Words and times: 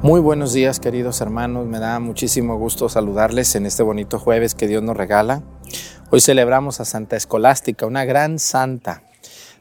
Muy 0.00 0.20
buenos 0.20 0.52
días 0.52 0.78
queridos 0.78 1.20
hermanos, 1.20 1.66
me 1.66 1.80
da 1.80 1.98
muchísimo 1.98 2.56
gusto 2.56 2.88
saludarles 2.88 3.56
en 3.56 3.66
este 3.66 3.82
bonito 3.82 4.20
jueves 4.20 4.54
que 4.54 4.68
Dios 4.68 4.80
nos 4.80 4.96
regala. 4.96 5.42
Hoy 6.10 6.20
celebramos 6.20 6.78
a 6.78 6.84
Santa 6.84 7.16
Escolástica, 7.16 7.84
una 7.84 8.04
gran 8.04 8.38
santa, 8.38 9.02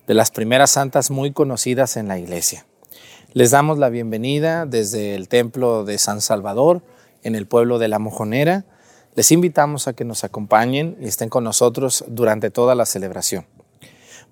de 0.05 0.13
las 0.13 0.29
primeras 0.29 0.69
santas 0.69 1.09
muy 1.09 1.31
conocidas 1.31 1.97
en 1.97 2.07
la 2.07 2.19
iglesia. 2.19 2.67
Les 3.33 3.49
damos 3.49 3.79
la 3.79 3.89
bienvenida 3.89 4.67
desde 4.67 5.15
el 5.15 5.27
templo 5.27 5.83
de 5.85 5.97
San 5.97 6.21
Salvador, 6.21 6.83
en 7.23 7.33
el 7.33 7.47
pueblo 7.47 7.79
de 7.79 7.87
La 7.87 7.97
Mojonera. 7.97 8.63
Les 9.15 9.31
invitamos 9.31 9.87
a 9.87 9.93
que 9.93 10.05
nos 10.05 10.23
acompañen 10.23 10.97
y 11.01 11.07
estén 11.07 11.29
con 11.29 11.45
nosotros 11.45 12.05
durante 12.07 12.51
toda 12.51 12.75
la 12.75 12.85
celebración. 12.85 13.47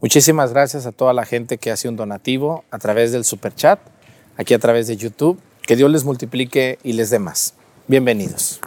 Muchísimas 0.01 0.53
gracias 0.53 0.85
a 0.85 0.91
toda 0.91 1.13
la 1.13 1.25
gente 1.25 1.57
que 1.57 1.71
hace 1.71 1.89
un 1.89 1.95
donativo 1.95 2.63
a 2.69 2.77
través 2.77 3.11
del 3.11 3.25
super 3.25 3.55
chat, 3.55 3.79
aquí 4.37 4.53
a 4.53 4.59
través 4.59 4.85
de 4.85 4.97
YouTube 4.97 5.41
que 5.65 5.75
Dios 5.75 5.91
les 5.91 6.03
multiplique 6.03 6.79
y 6.83 6.93
les 6.93 7.09
dé 7.09 7.19
más. 7.19 7.55
Bienvenidos. 7.87 8.59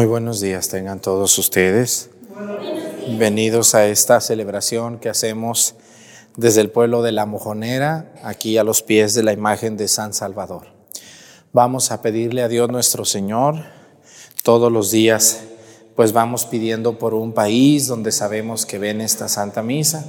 Muy 0.00 0.06
buenos 0.06 0.40
días 0.40 0.70
tengan 0.70 0.98
todos 0.98 1.36
ustedes. 1.36 2.08
Bienvenidos 3.06 3.74
a 3.74 3.86
esta 3.86 4.18
celebración 4.22 4.98
que 4.98 5.10
hacemos 5.10 5.74
desde 6.38 6.62
el 6.62 6.70
pueblo 6.70 7.02
de 7.02 7.12
La 7.12 7.26
Mojonera, 7.26 8.10
aquí 8.22 8.56
a 8.56 8.64
los 8.64 8.80
pies 8.80 9.12
de 9.12 9.22
la 9.22 9.34
imagen 9.34 9.76
de 9.76 9.88
San 9.88 10.14
Salvador. 10.14 10.68
Vamos 11.52 11.90
a 11.90 12.00
pedirle 12.00 12.40
a 12.40 12.48
Dios 12.48 12.70
nuestro 12.70 13.04
Señor 13.04 13.56
todos 14.42 14.72
los 14.72 14.90
días, 14.90 15.42
pues 15.96 16.14
vamos 16.14 16.46
pidiendo 16.46 16.98
por 16.98 17.12
un 17.12 17.34
país 17.34 17.86
donde 17.86 18.10
sabemos 18.10 18.64
que 18.64 18.78
ven 18.78 19.02
esta 19.02 19.28
Santa 19.28 19.62
Misa. 19.62 20.06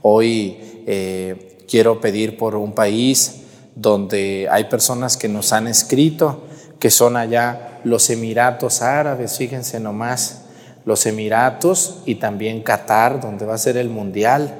Hoy 0.00 0.82
eh, 0.86 1.58
quiero 1.68 2.00
pedir 2.00 2.38
por 2.38 2.54
un 2.54 2.72
país 2.72 3.42
donde 3.74 4.48
hay 4.50 4.64
personas 4.64 5.18
que 5.18 5.28
nos 5.28 5.52
han 5.52 5.66
escrito, 5.68 6.44
que 6.78 6.90
son 6.90 7.18
allá 7.18 7.75
los 7.86 8.10
Emiratos 8.10 8.82
Árabes, 8.82 9.38
fíjense 9.38 9.78
nomás, 9.78 10.42
los 10.84 11.06
Emiratos 11.06 11.98
y 12.04 12.16
también 12.16 12.62
Qatar, 12.62 13.20
donde 13.20 13.46
va 13.46 13.54
a 13.54 13.58
ser 13.58 13.76
el 13.76 13.88
Mundial. 13.88 14.52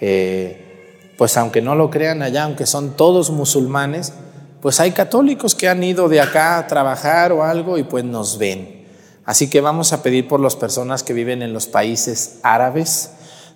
Eh, 0.00 1.12
pues 1.18 1.36
aunque 1.36 1.60
no 1.60 1.74
lo 1.74 1.90
crean 1.90 2.22
allá, 2.22 2.44
aunque 2.44 2.64
son 2.64 2.96
todos 2.96 3.30
musulmanes, 3.30 4.14
pues 4.62 4.80
hay 4.80 4.92
católicos 4.92 5.54
que 5.54 5.68
han 5.68 5.84
ido 5.84 6.08
de 6.08 6.22
acá 6.22 6.56
a 6.56 6.66
trabajar 6.66 7.32
o 7.32 7.44
algo 7.44 7.76
y 7.76 7.82
pues 7.82 8.02
nos 8.02 8.38
ven. 8.38 8.86
Así 9.26 9.50
que 9.50 9.60
vamos 9.60 9.92
a 9.92 10.02
pedir 10.02 10.26
por 10.26 10.40
las 10.40 10.56
personas 10.56 11.02
que 11.02 11.12
viven 11.12 11.42
en 11.42 11.52
los 11.52 11.66
países 11.66 12.38
árabes 12.42 13.10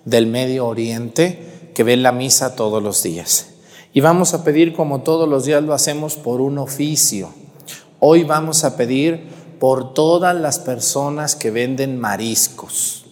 del 0.05 0.27
Medio 0.27 0.67
Oriente, 0.67 1.71
que 1.73 1.83
ven 1.83 2.03
la 2.03 2.11
misa 2.11 2.55
todos 2.55 2.81
los 2.81 3.01
días. 3.01 3.47
Y 3.91 4.01
vamos 4.01 4.35
a 4.35 4.43
pedir, 4.43 4.73
como 4.73 5.01
todos 5.01 5.27
los 5.27 5.45
días 5.45 5.63
lo 5.63 5.73
hacemos, 5.73 6.15
por 6.15 6.41
un 6.41 6.59
oficio. 6.59 7.29
Hoy 8.01 8.23
vamos 8.23 8.63
a 8.63 8.77
pedir 8.77 9.27
por 9.59 9.93
todas 9.93 10.33
las 10.33 10.57
personas 10.57 11.35
que 11.35 11.51
venden 11.51 11.99
mariscos. 11.99 13.05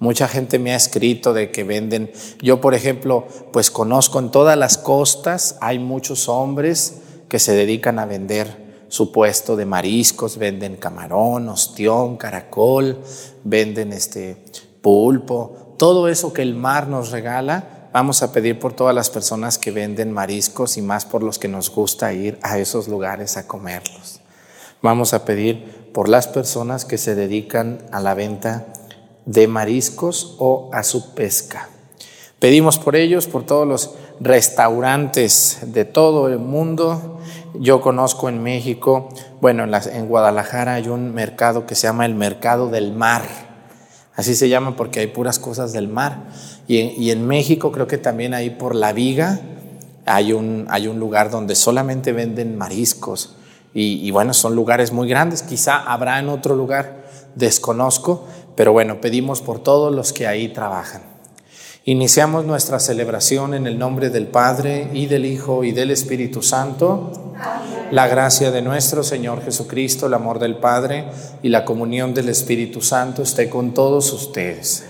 Mucha 0.00 0.26
gente 0.26 0.58
me 0.58 0.72
ha 0.72 0.76
escrito 0.76 1.32
de 1.32 1.52
que 1.52 1.62
venden, 1.62 2.10
yo 2.42 2.60
por 2.60 2.74
ejemplo, 2.74 3.28
pues 3.52 3.70
conozco 3.70 4.18
en 4.18 4.32
todas 4.32 4.58
las 4.58 4.76
costas, 4.76 5.56
hay 5.60 5.78
muchos 5.78 6.28
hombres 6.28 6.96
que 7.28 7.38
se 7.38 7.52
dedican 7.52 8.00
a 8.00 8.06
vender 8.06 8.86
su 8.88 9.12
puesto 9.12 9.54
de 9.54 9.66
mariscos, 9.66 10.36
venden 10.36 10.78
camarón, 10.78 11.48
ostión, 11.48 12.16
caracol, 12.16 12.98
venden 13.44 13.92
este 13.92 14.42
pulpo, 14.82 15.76
todo 15.78 16.08
eso 16.08 16.32
que 16.32 16.42
el 16.42 16.56
mar 16.56 16.88
nos 16.88 17.12
regala, 17.12 17.88
vamos 17.92 18.20
a 18.24 18.32
pedir 18.32 18.58
por 18.58 18.72
todas 18.72 18.96
las 18.96 19.10
personas 19.10 19.58
que 19.58 19.70
venden 19.70 20.10
mariscos 20.10 20.76
y 20.76 20.82
más 20.82 21.04
por 21.04 21.22
los 21.22 21.38
que 21.38 21.46
nos 21.46 21.70
gusta 21.70 22.12
ir 22.12 22.36
a 22.42 22.58
esos 22.58 22.88
lugares 22.88 23.36
a 23.36 23.46
comerlos. 23.46 24.23
Vamos 24.84 25.14
a 25.14 25.24
pedir 25.24 25.88
por 25.94 26.10
las 26.10 26.28
personas 26.28 26.84
que 26.84 26.98
se 26.98 27.14
dedican 27.14 27.78
a 27.90 28.00
la 28.00 28.12
venta 28.12 28.66
de 29.24 29.48
mariscos 29.48 30.36
o 30.38 30.68
a 30.74 30.82
su 30.82 31.14
pesca. 31.14 31.70
Pedimos 32.38 32.78
por 32.78 32.94
ellos, 32.94 33.26
por 33.26 33.46
todos 33.46 33.66
los 33.66 33.92
restaurantes 34.20 35.60
de 35.68 35.86
todo 35.86 36.28
el 36.28 36.38
mundo. 36.38 37.18
Yo 37.54 37.80
conozco 37.80 38.28
en 38.28 38.42
México, 38.42 39.08
bueno, 39.40 39.64
en, 39.64 40.06
Guadalajara 40.06 40.74
hay 40.74 40.88
un 40.88 41.14
mercado 41.14 41.64
que 41.64 41.74
se 41.74 41.86
llama 41.86 42.04
el 42.04 42.14
Mercado 42.14 42.68
del 42.68 42.92
Mar. 42.92 43.22
Así 44.14 44.34
se 44.34 44.50
llama 44.50 44.76
porque 44.76 45.00
hay 45.00 45.06
puras 45.06 45.38
cosas 45.38 45.72
del 45.72 45.88
mar. 45.88 46.24
Y 46.68 47.10
en, 47.10 47.26
México 47.26 47.72
creo 47.72 47.86
que 47.86 47.96
también 47.96 48.34
ahí 48.34 48.50
por 48.50 48.74
la 48.74 48.92
viga 48.92 49.40
hay 50.04 50.34
un, 50.34 50.66
hay 50.68 50.88
un 50.88 51.00
lugar 51.00 51.30
donde 51.30 51.54
solamente 51.54 52.12
venden 52.12 52.58
mariscos. 52.58 53.36
Y, 53.76 54.08
bueno, 54.12 54.32
son 54.32 54.54
lugares 54.54 54.92
muy 54.92 55.08
grandes. 55.08 55.42
Quizá 55.42 55.78
habrá 55.78 56.20
en 56.20 56.28
otro 56.28 56.54
lugar, 56.54 57.04
desconozco, 57.34 58.24
pero 58.54 58.72
bueno, 58.72 59.00
pedimos 59.00 59.42
por 59.42 59.58
todos 59.58 59.92
los 59.92 60.12
que 60.12 60.28
ahí 60.28 60.48
trabajan. 60.48 61.02
Iniciamos 61.86 62.46
nuestra 62.46 62.78
celebración 62.78 63.52
en 63.52 63.66
el 63.66 63.78
nombre 63.78 64.08
del 64.10 64.28
Padre 64.28 64.88
y 64.94 65.06
del 65.06 65.26
Hijo 65.26 65.64
y 65.64 65.72
del 65.72 65.90
Espíritu 65.90 66.40
Santo. 66.40 67.34
La 67.90 68.06
gracia 68.06 68.50
de 68.50 68.62
nuestro 68.62 69.02
Señor 69.02 69.42
Jesucristo, 69.44 70.06
el 70.06 70.14
amor 70.14 70.38
del 70.38 70.56
Padre 70.56 71.06
y 71.42 71.48
la 71.50 71.64
comunión 71.64 72.14
del 72.14 72.30
Espíritu 72.30 72.80
Santo 72.80 73.22
esté 73.22 73.50
con 73.50 73.74
todos 73.74 74.12
ustedes. 74.12 74.86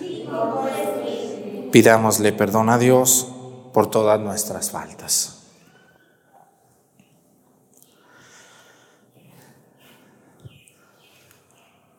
Pidámosle 1.72 2.32
perdón 2.32 2.70
a 2.70 2.78
Dios 2.78 3.28
por 3.72 3.90
todas 3.90 4.20
nuestras 4.20 4.70
faltas. 4.70 5.33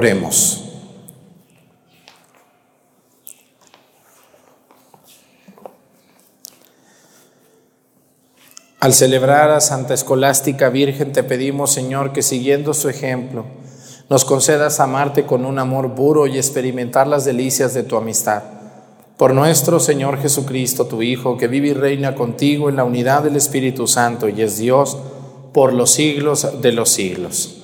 Oremos. 0.00 0.64
Al 8.80 8.94
celebrar 8.94 9.50
a 9.50 9.60
Santa 9.60 9.92
Escolástica 9.92 10.70
Virgen, 10.70 11.12
te 11.12 11.22
pedimos, 11.22 11.72
Señor, 11.72 12.14
que 12.14 12.22
siguiendo 12.22 12.72
su 12.72 12.88
ejemplo, 12.88 13.44
nos 14.08 14.24
concedas 14.24 14.80
amarte 14.80 15.26
con 15.26 15.44
un 15.44 15.58
amor 15.58 15.94
puro 15.94 16.26
y 16.26 16.38
experimentar 16.38 17.06
las 17.06 17.26
delicias 17.26 17.74
de 17.74 17.82
tu 17.82 17.98
amistad. 17.98 18.42
Por 19.18 19.34
nuestro 19.34 19.80
Señor 19.80 20.16
Jesucristo, 20.18 20.86
tu 20.86 21.02
Hijo, 21.02 21.36
que 21.36 21.46
vive 21.46 21.68
y 21.68 21.74
reina 21.74 22.14
contigo 22.14 22.70
en 22.70 22.76
la 22.76 22.84
unidad 22.84 23.24
del 23.24 23.36
Espíritu 23.36 23.86
Santo 23.86 24.30
y 24.30 24.40
es 24.40 24.56
Dios 24.56 24.96
por 25.52 25.74
los 25.74 25.90
siglos 25.90 26.62
de 26.62 26.72
los 26.72 26.88
siglos. 26.88 27.59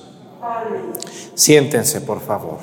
Siéntense, 1.37 2.01
por 2.01 2.19
favor. 2.19 2.57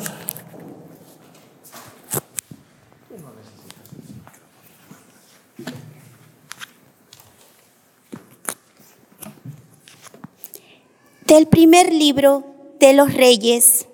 Del 11.25 11.47
primer 11.47 11.93
libro 11.93 12.45
de 12.81 12.95
los 12.95 13.15
reyes. 13.15 13.87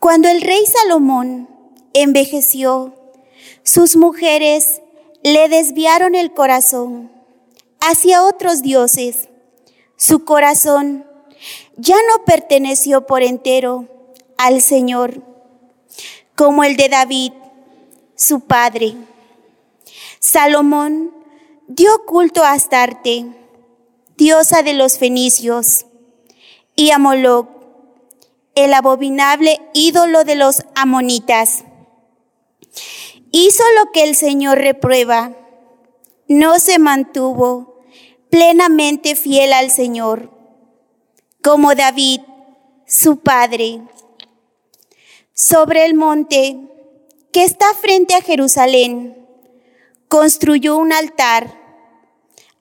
Cuando 0.00 0.30
el 0.30 0.40
rey 0.40 0.64
Salomón 0.64 1.46
envejeció, 1.92 2.94
sus 3.62 3.94
mujeres 3.96 4.80
le 5.22 5.50
desviaron 5.50 6.14
el 6.14 6.32
corazón 6.32 7.12
hacia 7.80 8.24
otros 8.24 8.62
dioses. 8.62 9.28
Su 9.96 10.24
corazón 10.24 11.04
ya 11.76 11.96
no 11.96 12.24
perteneció 12.24 13.06
por 13.06 13.22
entero 13.22 13.86
al 14.38 14.60
Señor, 14.62 15.22
como 16.34 16.64
el 16.64 16.76
de 16.76 16.88
David, 16.88 17.32
su 18.14 18.40
padre. 18.40 18.94
Salomón 20.18 21.14
dio 21.68 22.04
culto 22.06 22.42
a 22.42 22.52
Astarte, 22.52 23.26
diosa 24.16 24.62
de 24.62 24.74
los 24.74 24.98
fenicios, 24.98 25.86
y 26.74 26.90
a 26.90 26.98
Moloch, 26.98 27.48
el 28.54 28.72
abominable 28.72 29.60
ídolo 29.74 30.24
de 30.24 30.34
los 30.34 30.62
amonitas. 30.74 31.64
Hizo 33.32 33.62
lo 33.78 33.92
que 33.92 34.04
el 34.04 34.16
Señor 34.16 34.58
reprueba, 34.58 35.36
no 36.26 36.58
se 36.58 36.78
mantuvo 36.78 37.82
plenamente 38.30 39.14
fiel 39.14 39.52
al 39.52 39.70
Señor 39.70 40.35
como 41.46 41.76
David, 41.76 42.22
su 42.88 43.18
padre. 43.18 43.80
Sobre 45.32 45.86
el 45.86 45.94
monte 45.94 46.58
que 47.32 47.44
está 47.44 47.66
frente 47.80 48.16
a 48.16 48.20
Jerusalén, 48.20 49.16
construyó 50.08 50.76
un 50.76 50.92
altar 50.92 51.56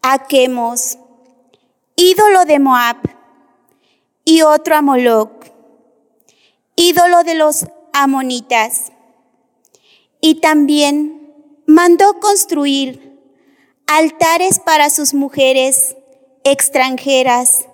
a 0.04 0.28
Quemos, 0.28 1.00
ídolo 1.96 2.46
de 2.46 2.60
Moab, 2.60 2.98
y 4.24 4.44
otro 4.44 4.76
a 4.76 4.84
Moloch, 4.84 5.32
ídolo 6.76 7.24
de 7.24 7.34
los 7.34 7.66
amonitas. 7.92 8.92
Y 10.22 10.42
también 10.42 11.34
mandó 11.66 12.20
construir 12.20 13.20
altares 13.88 14.60
para 14.60 14.92
sus 14.92 15.16
mujeres 15.16 15.96
extranjeras 16.44 17.66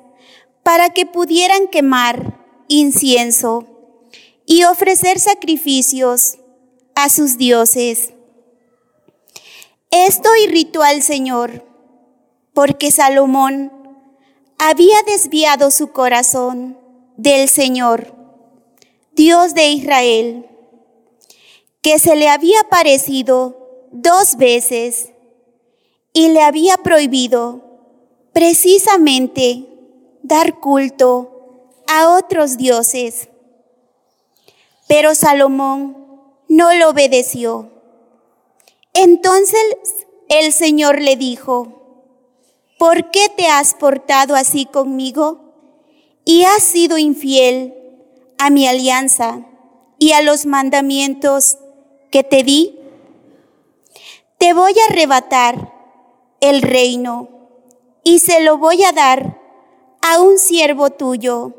para 0.63 0.89
que 0.89 1.05
pudieran 1.05 1.67
quemar 1.67 2.39
incienso 2.67 3.67
y 4.45 4.63
ofrecer 4.63 5.19
sacrificios 5.19 6.37
a 6.95 7.09
sus 7.09 7.37
dioses. 7.37 8.13
Esto 9.89 10.29
irritó 10.43 10.83
al 10.83 11.01
Señor 11.01 11.65
porque 12.53 12.91
Salomón 12.91 13.71
había 14.57 15.01
desviado 15.05 15.71
su 15.71 15.91
corazón 15.91 16.77
del 17.17 17.49
Señor, 17.49 18.13
Dios 19.13 19.53
de 19.53 19.69
Israel, 19.71 20.45
que 21.81 21.99
se 21.99 22.15
le 22.15 22.29
había 22.29 22.63
parecido 22.69 23.87
dos 23.91 24.37
veces 24.37 25.11
y 26.13 26.29
le 26.29 26.41
había 26.41 26.77
prohibido 26.77 27.61
precisamente 28.33 29.70
dar 30.23 30.59
culto 30.59 31.71
a 31.87 32.09
otros 32.15 32.57
dioses. 32.57 33.29
Pero 34.87 35.15
Salomón 35.15 35.97
no 36.47 36.73
lo 36.73 36.89
obedeció. 36.89 37.69
Entonces 38.93 39.61
el 40.29 40.53
Señor 40.53 41.01
le 41.01 41.15
dijo, 41.15 42.07
¿por 42.77 43.11
qué 43.11 43.29
te 43.29 43.47
has 43.47 43.73
portado 43.73 44.35
así 44.35 44.65
conmigo 44.65 45.39
y 46.25 46.43
has 46.43 46.63
sido 46.63 46.97
infiel 46.97 47.73
a 48.37 48.49
mi 48.49 48.67
alianza 48.67 49.45
y 49.97 50.13
a 50.13 50.21
los 50.21 50.45
mandamientos 50.45 51.57
que 52.11 52.23
te 52.23 52.43
di? 52.43 52.79
Te 54.37 54.53
voy 54.53 54.73
a 54.73 54.91
arrebatar 54.91 55.73
el 56.39 56.61
reino 56.61 57.29
y 58.03 58.19
se 58.19 58.41
lo 58.41 58.57
voy 58.57 58.83
a 58.83 58.91
dar 58.91 59.40
a 60.01 60.20
un 60.20 60.38
siervo 60.38 60.89
tuyo. 60.89 61.53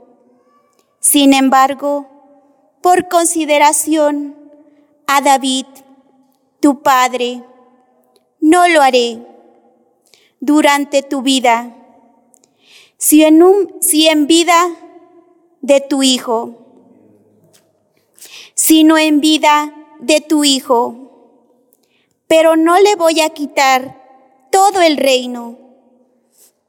Sin 1.00 1.32
embargo, 1.32 2.06
por 2.80 3.08
consideración 3.08 4.36
a 5.06 5.20
David, 5.20 5.66
tu 6.60 6.82
padre, 6.82 7.42
no 8.40 8.68
lo 8.68 8.82
haré 8.82 9.18
durante 10.40 11.02
tu 11.02 11.22
vida, 11.22 11.76
si 12.98 13.24
en, 13.24 13.42
un, 13.42 13.76
si 13.80 14.08
en 14.08 14.26
vida 14.26 14.68
de 15.60 15.80
tu 15.80 16.02
hijo, 16.02 16.58
sino 18.54 18.98
en 18.98 19.20
vida 19.20 19.72
de 20.00 20.20
tu 20.20 20.44
hijo, 20.44 21.38
pero 22.26 22.56
no 22.56 22.78
le 22.78 22.96
voy 22.96 23.20
a 23.20 23.30
quitar 23.30 24.48
todo 24.50 24.82
el 24.82 24.96
reino 24.96 25.61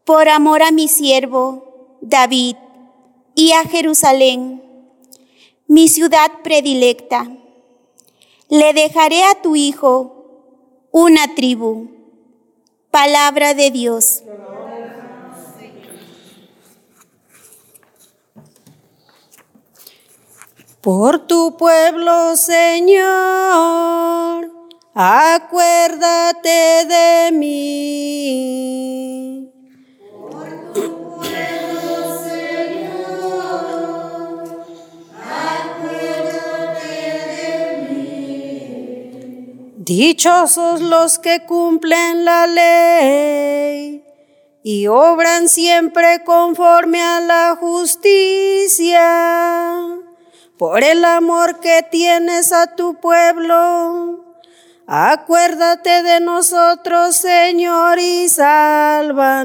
por 0.06 0.28
amor 0.30 0.64
a 0.64 0.72
mi 0.72 0.88
siervo 0.88 1.98
David 2.02 2.58
y 3.36 3.52
a 3.54 3.64
Jerusalén, 3.64 4.62
mi 5.68 5.88
ciudad 5.88 6.32
predilecta. 6.44 7.28
Le 8.50 8.74
dejaré 8.74 9.24
a 9.24 9.42
tu 9.42 9.56
hijo 9.56 10.90
una 10.92 11.34
tribu. 11.34 11.90
Palabra 12.92 13.54
de 13.56 13.72
Dios. 13.72 14.24
Por 20.82 21.26
tu 21.28 21.56
pueblo, 21.58 22.36
Señor, 22.36 23.02
acuérdate 24.94 26.50
de 26.86 27.32
mí. 27.32 28.74
Dichosos 39.86 40.80
los 40.80 41.20
que 41.20 41.46
cumplen 41.46 42.24
la 42.24 42.48
ley 42.48 44.06
y 44.64 44.88
obran 44.88 45.50
siempre 45.50 46.24
conforme 46.24 47.02
a 47.02 47.20
la 47.20 47.58
justicia. 47.60 49.02
Por 50.58 50.86
el 50.86 51.04
amor 51.04 51.60
que 51.60 51.86
tienes 51.92 52.54
a 52.54 52.78
tu 52.78 53.02
pueblo, 53.02 54.38
acuérdate 54.88 56.02
de 56.02 56.22
nosotros, 56.22 57.18
Señor, 57.18 58.00
y 58.00 58.30
sálvanos. 58.30 59.44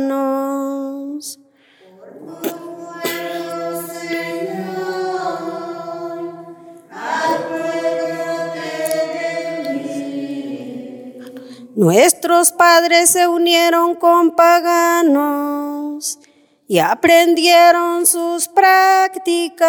Nuestros 11.78 12.50
padres 12.50 13.10
se 13.10 13.28
unieron 13.28 13.94
con 13.94 14.32
paganos 14.32 16.18
y 16.66 16.80
aprendieron 16.80 18.04
sus 18.04 18.48
prácticas, 18.48 19.66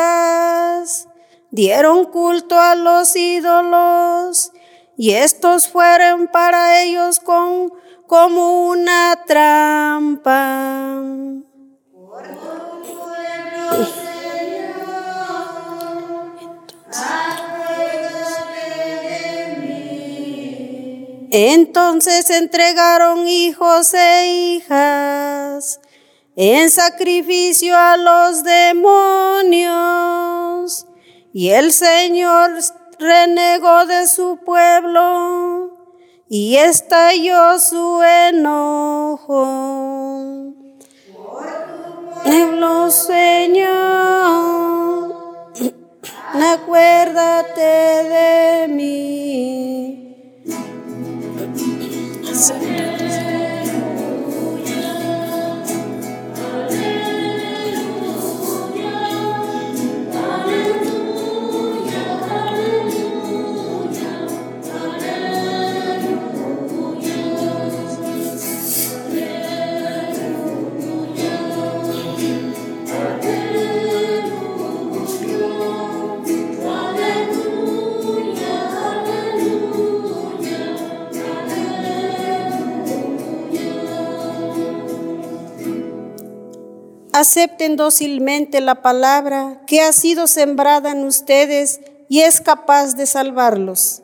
dieron 1.51 2.06
culto 2.06 2.60
a 2.60 2.74
los 2.74 3.16
ídolos 3.16 4.51
y 4.98 5.12
estos 5.12 5.68
fueron 5.68 6.25
para 6.30 6.82
ellos 6.82 7.20
como 7.20 8.70
una 8.70 9.16
trampa. 9.28 11.00
Entonces 21.31 22.29
entregaron 22.31 23.27
hijos 23.27 23.93
e 23.93 24.55
hijas 24.55 25.79
en 26.36 26.71
sacrificio 26.71 27.77
a 27.77 27.98
los 27.98 28.43
demonios. 28.43 29.69
Y 31.31 31.50
el 31.50 31.71
Señor 31.71 32.51
renegó 32.98 33.86
de 33.86 34.07
su 34.07 34.39
pueblo 34.43 35.77
y 36.27 36.55
estalló 36.55 37.59
su 37.59 38.01
enojo. 38.01 39.45
Pueblo, 42.24 42.89
Señor, 42.89 43.69
acuérdate 46.33 47.62
de 47.62 48.67
mí. 48.69 50.09
Sunday. 52.39 52.88
Acepten 87.19 87.75
dócilmente 87.75 88.61
la 88.61 88.81
palabra 88.81 89.61
que 89.67 89.81
ha 89.81 89.91
sido 89.91 90.27
sembrada 90.27 90.91
en 90.91 91.03
ustedes 91.03 91.81
y 92.07 92.21
es 92.21 92.41
capaz 92.41 92.95
de 92.95 93.05
salvarlos. 93.05 94.01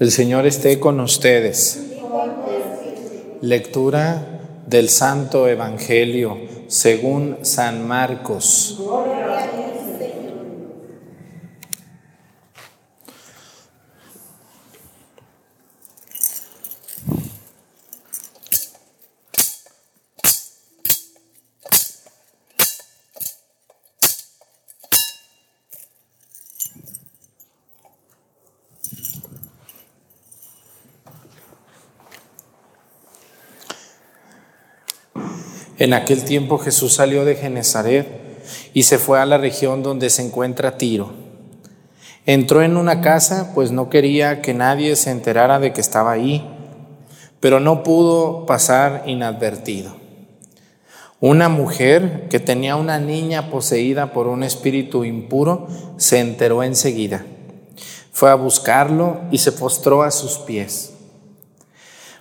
El 0.00 0.12
Señor 0.12 0.46
esté 0.46 0.78
con 0.78 1.00
ustedes. 1.00 1.87
Lectura 3.40 4.40
del 4.66 4.88
Santo 4.88 5.46
Evangelio 5.46 6.36
según 6.66 7.38
San 7.42 7.86
Marcos. 7.86 8.80
En 35.78 35.94
aquel 35.94 36.24
tiempo 36.24 36.58
Jesús 36.58 36.94
salió 36.94 37.24
de 37.24 37.36
Genezaret 37.36 38.08
y 38.74 38.82
se 38.82 38.98
fue 38.98 39.20
a 39.20 39.26
la 39.26 39.38
región 39.38 39.84
donde 39.84 40.10
se 40.10 40.22
encuentra 40.22 40.76
Tiro. 40.76 41.12
Entró 42.26 42.62
en 42.62 42.76
una 42.76 43.00
casa, 43.00 43.52
pues 43.54 43.70
no 43.70 43.88
quería 43.88 44.42
que 44.42 44.54
nadie 44.54 44.96
se 44.96 45.10
enterara 45.10 45.60
de 45.60 45.72
que 45.72 45.80
estaba 45.80 46.10
ahí, 46.10 46.46
pero 47.40 47.60
no 47.60 47.84
pudo 47.84 48.44
pasar 48.44 49.04
inadvertido. 49.06 49.96
Una 51.20 51.48
mujer 51.48 52.26
que 52.28 52.40
tenía 52.40 52.76
una 52.76 52.98
niña 52.98 53.50
poseída 53.50 54.12
por 54.12 54.26
un 54.26 54.42
espíritu 54.42 55.04
impuro 55.04 55.68
se 55.96 56.18
enteró 56.18 56.62
enseguida. 56.62 57.24
Fue 58.12 58.30
a 58.30 58.34
buscarlo 58.34 59.20
y 59.30 59.38
se 59.38 59.52
postró 59.52 60.02
a 60.02 60.10
sus 60.10 60.38
pies. 60.38 60.97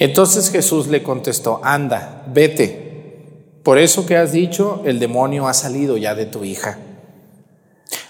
Entonces 0.00 0.50
Jesús 0.50 0.86
le 0.86 1.02
contestó, 1.02 1.60
anda, 1.62 2.22
vete. 2.26 3.52
Por 3.62 3.78
eso 3.78 4.06
que 4.06 4.16
has 4.16 4.32
dicho, 4.32 4.82
el 4.86 4.98
demonio 4.98 5.46
ha 5.46 5.52
salido 5.52 5.98
ya 5.98 6.14
de 6.14 6.24
tu 6.24 6.42
hija. 6.42 6.78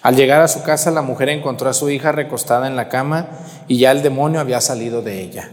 Al 0.01 0.15
llegar 0.15 0.41
a 0.41 0.47
su 0.47 0.63
casa, 0.63 0.93
la 0.93 1.03
mujer 1.03 1.31
encontró 1.31 1.69
a 1.69 1.75
su 1.75 1.91
hija 1.91 2.13
recostada 2.13 2.69
en 2.69 2.77
la 2.77 2.89
cama 2.89 3.29
y 3.67 3.79
ya 3.79 3.91
el 3.91 4.03
demonio 4.03 4.39
había 4.39 4.61
salido 4.61 5.03
de 5.03 5.21
ella. 5.21 5.51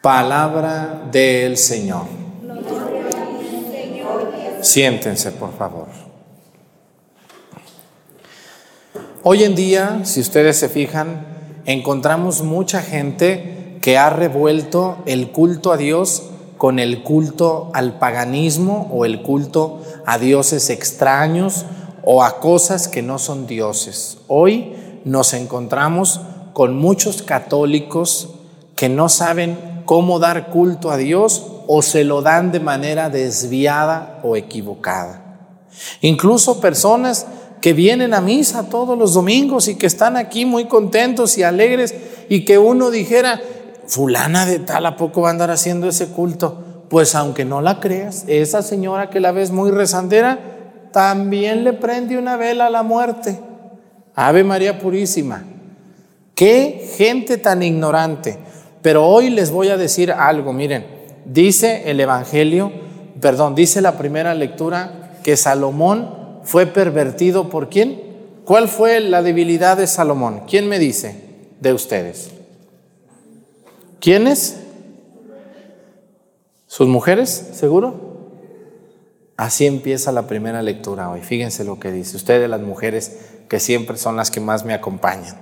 Palabra 0.00 1.02
del 1.10 1.56
Señor. 1.56 2.06
Siéntense, 4.60 5.32
por 5.32 5.56
favor. 5.58 5.88
Hoy 9.24 9.42
en 9.42 9.56
día, 9.56 10.02
si 10.04 10.20
ustedes 10.20 10.56
se 10.56 10.68
fijan, 10.68 11.26
encontramos 11.66 12.42
mucha 12.42 12.80
gente 12.80 13.53
que 13.84 13.98
ha 13.98 14.08
revuelto 14.08 14.96
el 15.04 15.30
culto 15.30 15.70
a 15.70 15.76
Dios 15.76 16.22
con 16.56 16.78
el 16.78 17.02
culto 17.02 17.70
al 17.74 17.98
paganismo 17.98 18.88
o 18.90 19.04
el 19.04 19.20
culto 19.20 19.82
a 20.06 20.16
dioses 20.16 20.70
extraños 20.70 21.66
o 22.02 22.24
a 22.24 22.40
cosas 22.40 22.88
que 22.88 23.02
no 23.02 23.18
son 23.18 23.46
dioses. 23.46 24.16
Hoy 24.26 24.72
nos 25.04 25.34
encontramos 25.34 26.22
con 26.54 26.78
muchos 26.78 27.20
católicos 27.20 28.30
que 28.74 28.88
no 28.88 29.10
saben 29.10 29.82
cómo 29.84 30.18
dar 30.18 30.48
culto 30.48 30.90
a 30.90 30.96
Dios 30.96 31.44
o 31.66 31.82
se 31.82 32.04
lo 32.04 32.22
dan 32.22 32.52
de 32.52 32.60
manera 32.60 33.10
desviada 33.10 34.18
o 34.22 34.36
equivocada. 34.36 35.50
Incluso 36.00 36.58
personas 36.58 37.26
que 37.60 37.74
vienen 37.74 38.14
a 38.14 38.22
misa 38.22 38.70
todos 38.70 38.96
los 38.96 39.12
domingos 39.12 39.68
y 39.68 39.74
que 39.74 39.86
están 39.86 40.16
aquí 40.16 40.46
muy 40.46 40.68
contentos 40.68 41.36
y 41.36 41.42
alegres 41.42 41.94
y 42.30 42.46
que 42.46 42.56
uno 42.56 42.90
dijera, 42.90 43.42
fulana 43.86 44.46
de 44.46 44.58
tal, 44.58 44.86
¿a 44.86 44.96
poco 44.96 45.22
va 45.22 45.28
a 45.28 45.30
andar 45.32 45.50
haciendo 45.50 45.88
ese 45.88 46.08
culto? 46.08 46.86
Pues 46.88 47.14
aunque 47.14 47.44
no 47.44 47.60
la 47.60 47.80
creas, 47.80 48.24
esa 48.26 48.62
señora 48.62 49.10
que 49.10 49.20
la 49.20 49.32
ves 49.32 49.50
muy 49.50 49.70
rezandera, 49.70 50.38
también 50.92 51.64
le 51.64 51.72
prende 51.72 52.18
una 52.18 52.36
vela 52.36 52.66
a 52.66 52.70
la 52.70 52.82
muerte. 52.82 53.38
Ave 54.14 54.44
María 54.44 54.78
Purísima. 54.78 55.42
Qué 56.34 56.88
gente 56.96 57.36
tan 57.38 57.62
ignorante. 57.62 58.38
Pero 58.82 59.06
hoy 59.06 59.30
les 59.30 59.50
voy 59.50 59.70
a 59.70 59.76
decir 59.76 60.12
algo, 60.12 60.52
miren, 60.52 60.86
dice 61.24 61.90
el 61.90 62.00
Evangelio, 62.00 62.70
perdón, 63.20 63.54
dice 63.54 63.80
la 63.80 63.96
primera 63.96 64.34
lectura 64.34 65.18
que 65.22 65.36
Salomón 65.36 66.40
fue 66.44 66.66
pervertido 66.66 67.48
por 67.48 67.70
quién? 67.70 68.02
¿Cuál 68.44 68.68
fue 68.68 69.00
la 69.00 69.22
debilidad 69.22 69.78
de 69.78 69.86
Salomón? 69.86 70.42
¿Quién 70.46 70.68
me 70.68 70.78
dice 70.78 71.16
de 71.60 71.72
ustedes? 71.72 72.33
¿Quiénes? 74.04 74.58
¿Sus 76.66 76.88
mujeres? 76.88 77.30
¿Seguro? 77.54 78.28
Así 79.38 79.64
empieza 79.64 80.12
la 80.12 80.26
primera 80.26 80.60
lectura 80.60 81.08
hoy. 81.08 81.22
Fíjense 81.22 81.64
lo 81.64 81.80
que 81.80 81.90
dice. 81.90 82.18
Ustedes 82.18 82.50
las 82.50 82.60
mujeres 82.60 83.16
que 83.48 83.58
siempre 83.60 83.96
son 83.96 84.16
las 84.16 84.30
que 84.30 84.40
más 84.40 84.66
me 84.66 84.74
acompañan. 84.74 85.40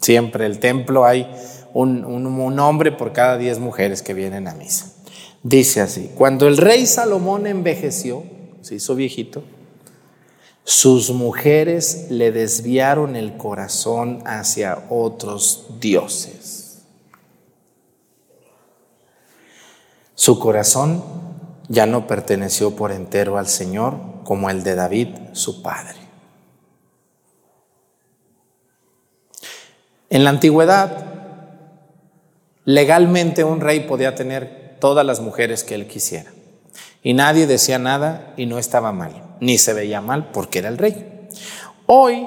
Siempre 0.00 0.46
el 0.46 0.58
templo 0.58 1.04
hay 1.04 1.30
un, 1.74 2.06
un 2.06 2.58
hombre 2.58 2.92
por 2.92 3.12
cada 3.12 3.36
diez 3.36 3.58
mujeres 3.58 4.00
que 4.00 4.14
vienen 4.14 4.48
a 4.48 4.54
misa. 4.54 4.90
Dice 5.42 5.82
así, 5.82 6.10
cuando 6.14 6.48
el 6.48 6.56
rey 6.56 6.86
Salomón 6.86 7.46
envejeció, 7.46 8.22
se 8.62 8.76
hizo 8.76 8.94
viejito, 8.94 9.42
sus 10.64 11.10
mujeres 11.10 12.06
le 12.08 12.32
desviaron 12.32 13.16
el 13.16 13.36
corazón 13.36 14.22
hacia 14.24 14.86
otros 14.88 15.66
dioses. 15.78 16.67
Su 20.18 20.40
corazón 20.40 21.04
ya 21.68 21.86
no 21.86 22.08
perteneció 22.08 22.74
por 22.74 22.90
entero 22.90 23.38
al 23.38 23.46
Señor 23.46 23.94
como 24.24 24.50
el 24.50 24.64
de 24.64 24.74
David, 24.74 25.10
su 25.30 25.62
padre. 25.62 25.94
En 30.10 30.24
la 30.24 30.30
antigüedad, 30.30 31.06
legalmente 32.64 33.44
un 33.44 33.60
rey 33.60 33.86
podía 33.86 34.16
tener 34.16 34.76
todas 34.80 35.06
las 35.06 35.20
mujeres 35.20 35.62
que 35.62 35.76
él 35.76 35.86
quisiera. 35.86 36.32
Y 37.00 37.14
nadie 37.14 37.46
decía 37.46 37.78
nada 37.78 38.34
y 38.36 38.46
no 38.46 38.58
estaba 38.58 38.90
mal, 38.90 39.36
ni 39.38 39.56
se 39.56 39.72
veía 39.72 40.00
mal 40.00 40.32
porque 40.32 40.58
era 40.58 40.68
el 40.68 40.78
rey. 40.78 41.28
Hoy, 41.86 42.26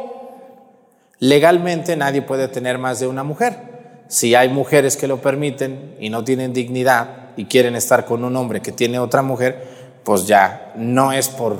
legalmente 1.20 1.98
nadie 1.98 2.22
puede 2.22 2.48
tener 2.48 2.78
más 2.78 3.02
de 3.02 3.08
una 3.08 3.26
mujer. 3.26 3.71
Si 4.12 4.36
hay 4.36 4.50
mujeres 4.50 4.98
que 4.98 5.08
lo 5.08 5.22
permiten 5.22 5.96
y 5.98 6.10
no 6.10 6.26
tienen 6.26 6.52
dignidad, 6.52 7.22
y 7.36 7.46
quieren 7.46 7.76
estar 7.76 8.06
con 8.06 8.24
un 8.24 8.36
hombre 8.36 8.62
que 8.62 8.72
tiene 8.72 9.00
otra 9.00 9.22
mujer, 9.22 9.66
pues 10.04 10.28
ya 10.28 10.74
no 10.76 11.12
es 11.12 11.30
por, 11.30 11.58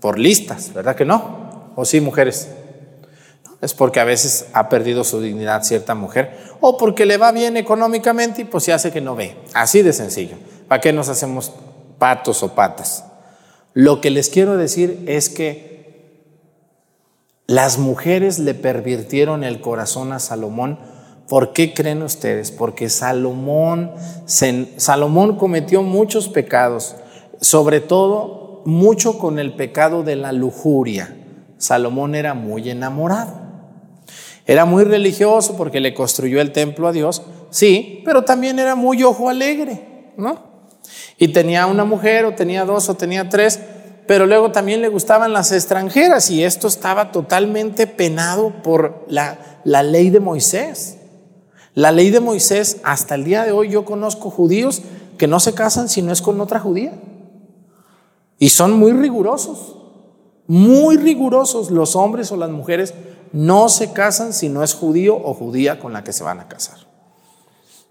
por 0.00 0.18
listas, 0.18 0.72
¿verdad 0.72 0.94
que 0.94 1.04
no? 1.04 1.72
¿O 1.74 1.84
sí, 1.84 2.00
mujeres? 2.00 2.48
Es 3.60 3.74
porque 3.74 4.00
a 4.00 4.04
veces 4.04 4.46
ha 4.52 4.68
perdido 4.68 5.04
su 5.04 5.20
dignidad 5.20 5.62
cierta 5.62 5.94
mujer 5.94 6.36
o 6.60 6.76
porque 6.76 7.06
le 7.06 7.16
va 7.16 7.32
bien 7.32 7.56
económicamente 7.56 8.42
y 8.42 8.44
pues 8.44 8.64
se 8.64 8.72
hace 8.72 8.90
que 8.90 9.00
no 9.00 9.14
ve. 9.14 9.36
Así 9.54 9.82
de 9.82 9.92
sencillo. 9.92 10.36
¿Para 10.68 10.80
qué 10.80 10.92
nos 10.92 11.08
hacemos 11.08 11.52
patos 11.98 12.42
o 12.42 12.54
patas? 12.54 13.04
Lo 13.74 14.00
que 14.00 14.10
les 14.10 14.28
quiero 14.28 14.56
decir 14.56 15.04
es 15.06 15.28
que 15.28 15.72
las 17.46 17.78
mujeres 17.78 18.38
le 18.38 18.54
pervirtieron 18.54 19.44
el 19.44 19.60
corazón 19.60 20.12
a 20.12 20.18
Salomón 20.18 20.78
¿Por 21.32 21.54
qué 21.54 21.72
creen 21.72 22.02
ustedes? 22.02 22.50
Porque 22.50 22.90
Salomón, 22.90 23.92
Salomón 24.26 25.36
cometió 25.38 25.82
muchos 25.82 26.28
pecados, 26.28 26.94
sobre 27.40 27.80
todo 27.80 28.60
mucho 28.66 29.18
con 29.18 29.38
el 29.38 29.54
pecado 29.54 30.02
de 30.02 30.14
la 30.14 30.32
lujuria. 30.32 31.16
Salomón 31.56 32.14
era 32.14 32.34
muy 32.34 32.68
enamorado. 32.68 33.32
Era 34.46 34.66
muy 34.66 34.84
religioso 34.84 35.56
porque 35.56 35.80
le 35.80 35.94
construyó 35.94 36.38
el 36.38 36.52
templo 36.52 36.86
a 36.86 36.92
Dios, 36.92 37.22
sí, 37.48 38.02
pero 38.04 38.24
también 38.24 38.58
era 38.58 38.74
muy 38.74 39.02
ojo 39.02 39.30
alegre, 39.30 40.12
¿no? 40.18 40.36
Y 41.16 41.28
tenía 41.28 41.64
una 41.64 41.86
mujer, 41.86 42.26
o 42.26 42.34
tenía 42.34 42.66
dos, 42.66 42.90
o 42.90 42.94
tenía 42.94 43.30
tres, 43.30 43.58
pero 44.06 44.26
luego 44.26 44.52
también 44.52 44.82
le 44.82 44.88
gustaban 44.90 45.32
las 45.32 45.50
extranjeras 45.50 46.30
y 46.30 46.44
esto 46.44 46.68
estaba 46.68 47.10
totalmente 47.10 47.86
penado 47.86 48.52
por 48.62 49.06
la, 49.08 49.60
la 49.64 49.82
ley 49.82 50.10
de 50.10 50.20
Moisés. 50.20 50.98
La 51.74 51.90
ley 51.90 52.10
de 52.10 52.20
Moisés, 52.20 52.78
hasta 52.84 53.14
el 53.14 53.24
día 53.24 53.44
de 53.44 53.52
hoy 53.52 53.70
yo 53.70 53.84
conozco 53.84 54.30
judíos 54.30 54.82
que 55.16 55.26
no 55.26 55.40
se 55.40 55.54
casan 55.54 55.88
si 55.88 56.02
no 56.02 56.12
es 56.12 56.20
con 56.20 56.40
otra 56.40 56.60
judía. 56.60 56.92
Y 58.38 58.50
son 58.50 58.72
muy 58.72 58.92
rigurosos, 58.92 59.76
muy 60.46 60.96
rigurosos 60.96 61.70
los 61.70 61.96
hombres 61.96 62.30
o 62.32 62.36
las 62.36 62.50
mujeres 62.50 62.92
no 63.32 63.68
se 63.68 63.92
casan 63.92 64.32
si 64.32 64.48
no 64.48 64.62
es 64.62 64.74
judío 64.74 65.16
o 65.16 65.32
judía 65.32 65.78
con 65.78 65.92
la 65.92 66.04
que 66.04 66.12
se 66.12 66.24
van 66.24 66.40
a 66.40 66.48
casar. 66.48 66.78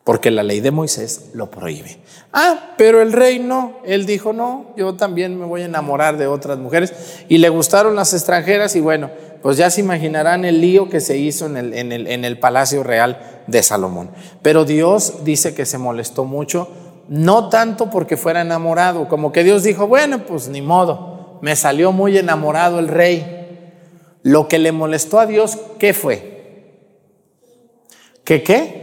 Porque 0.04 0.32
la 0.32 0.44
ley 0.44 0.62
de 0.62 0.72
Moisés 0.72 1.30
lo 1.34 1.52
prohíbe. 1.52 2.00
Ah, 2.34 2.74
pero 2.78 3.02
el 3.02 3.14
rey 3.14 3.40
no. 3.40 3.78
Él 3.86 4.06
dijo, 4.06 4.34
no, 4.34 4.74
yo 4.76 4.96
también 4.96 5.40
me 5.40 5.46
voy 5.46 5.62
a 5.62 5.66
enamorar 5.66 6.18
de 6.18 6.28
otras 6.28 6.58
mujeres. 6.58 6.94
Y 7.30 7.38
le 7.38 7.50
gustaron 7.50 7.96
las 7.96 8.14
extranjeras 8.14 8.76
y 8.76 8.82
bueno, 8.82 9.12
pues 9.42 9.58
ya 9.58 9.70
se 9.70 9.82
imaginarán 9.82 10.46
el 10.46 10.62
lío 10.62 10.90
que 10.90 11.00
se 11.00 11.18
hizo 11.18 11.46
en 11.46 11.58
el, 11.58 11.74
en 11.74 11.92
el, 11.92 12.08
en 12.08 12.26
el 12.26 12.40
palacio 12.40 12.84
real 12.84 13.44
de 13.48 13.64
Salomón. 13.64 14.12
Pero 14.42 14.66
Dios 14.66 15.24
dice 15.24 15.56
que 15.56 15.66
se 15.66 15.78
molestó 15.78 16.26
mucho, 16.26 16.70
no 17.08 17.50
tanto 17.50 17.90
porque 17.90 18.18
fuera 18.18 18.42
enamorado, 18.42 19.08
como 19.08 19.32
que 19.32 19.44
Dios 19.44 19.64
dijo, 19.64 19.88
bueno, 19.88 20.26
pues 20.26 20.48
ni 20.48 20.62
modo, 20.62 21.40
me 21.42 21.56
salió 21.56 21.92
muy 21.92 22.18
enamorado 22.18 22.80
el 22.80 22.88
rey. 22.88 23.38
Lo 24.24 24.48
que 24.48 24.60
le 24.60 24.72
molestó 24.72 25.20
a 25.20 25.26
Dios, 25.26 25.58
¿qué 25.80 25.94
fue? 25.94 26.32
¿Qué 28.24 28.44
qué? 28.44 28.82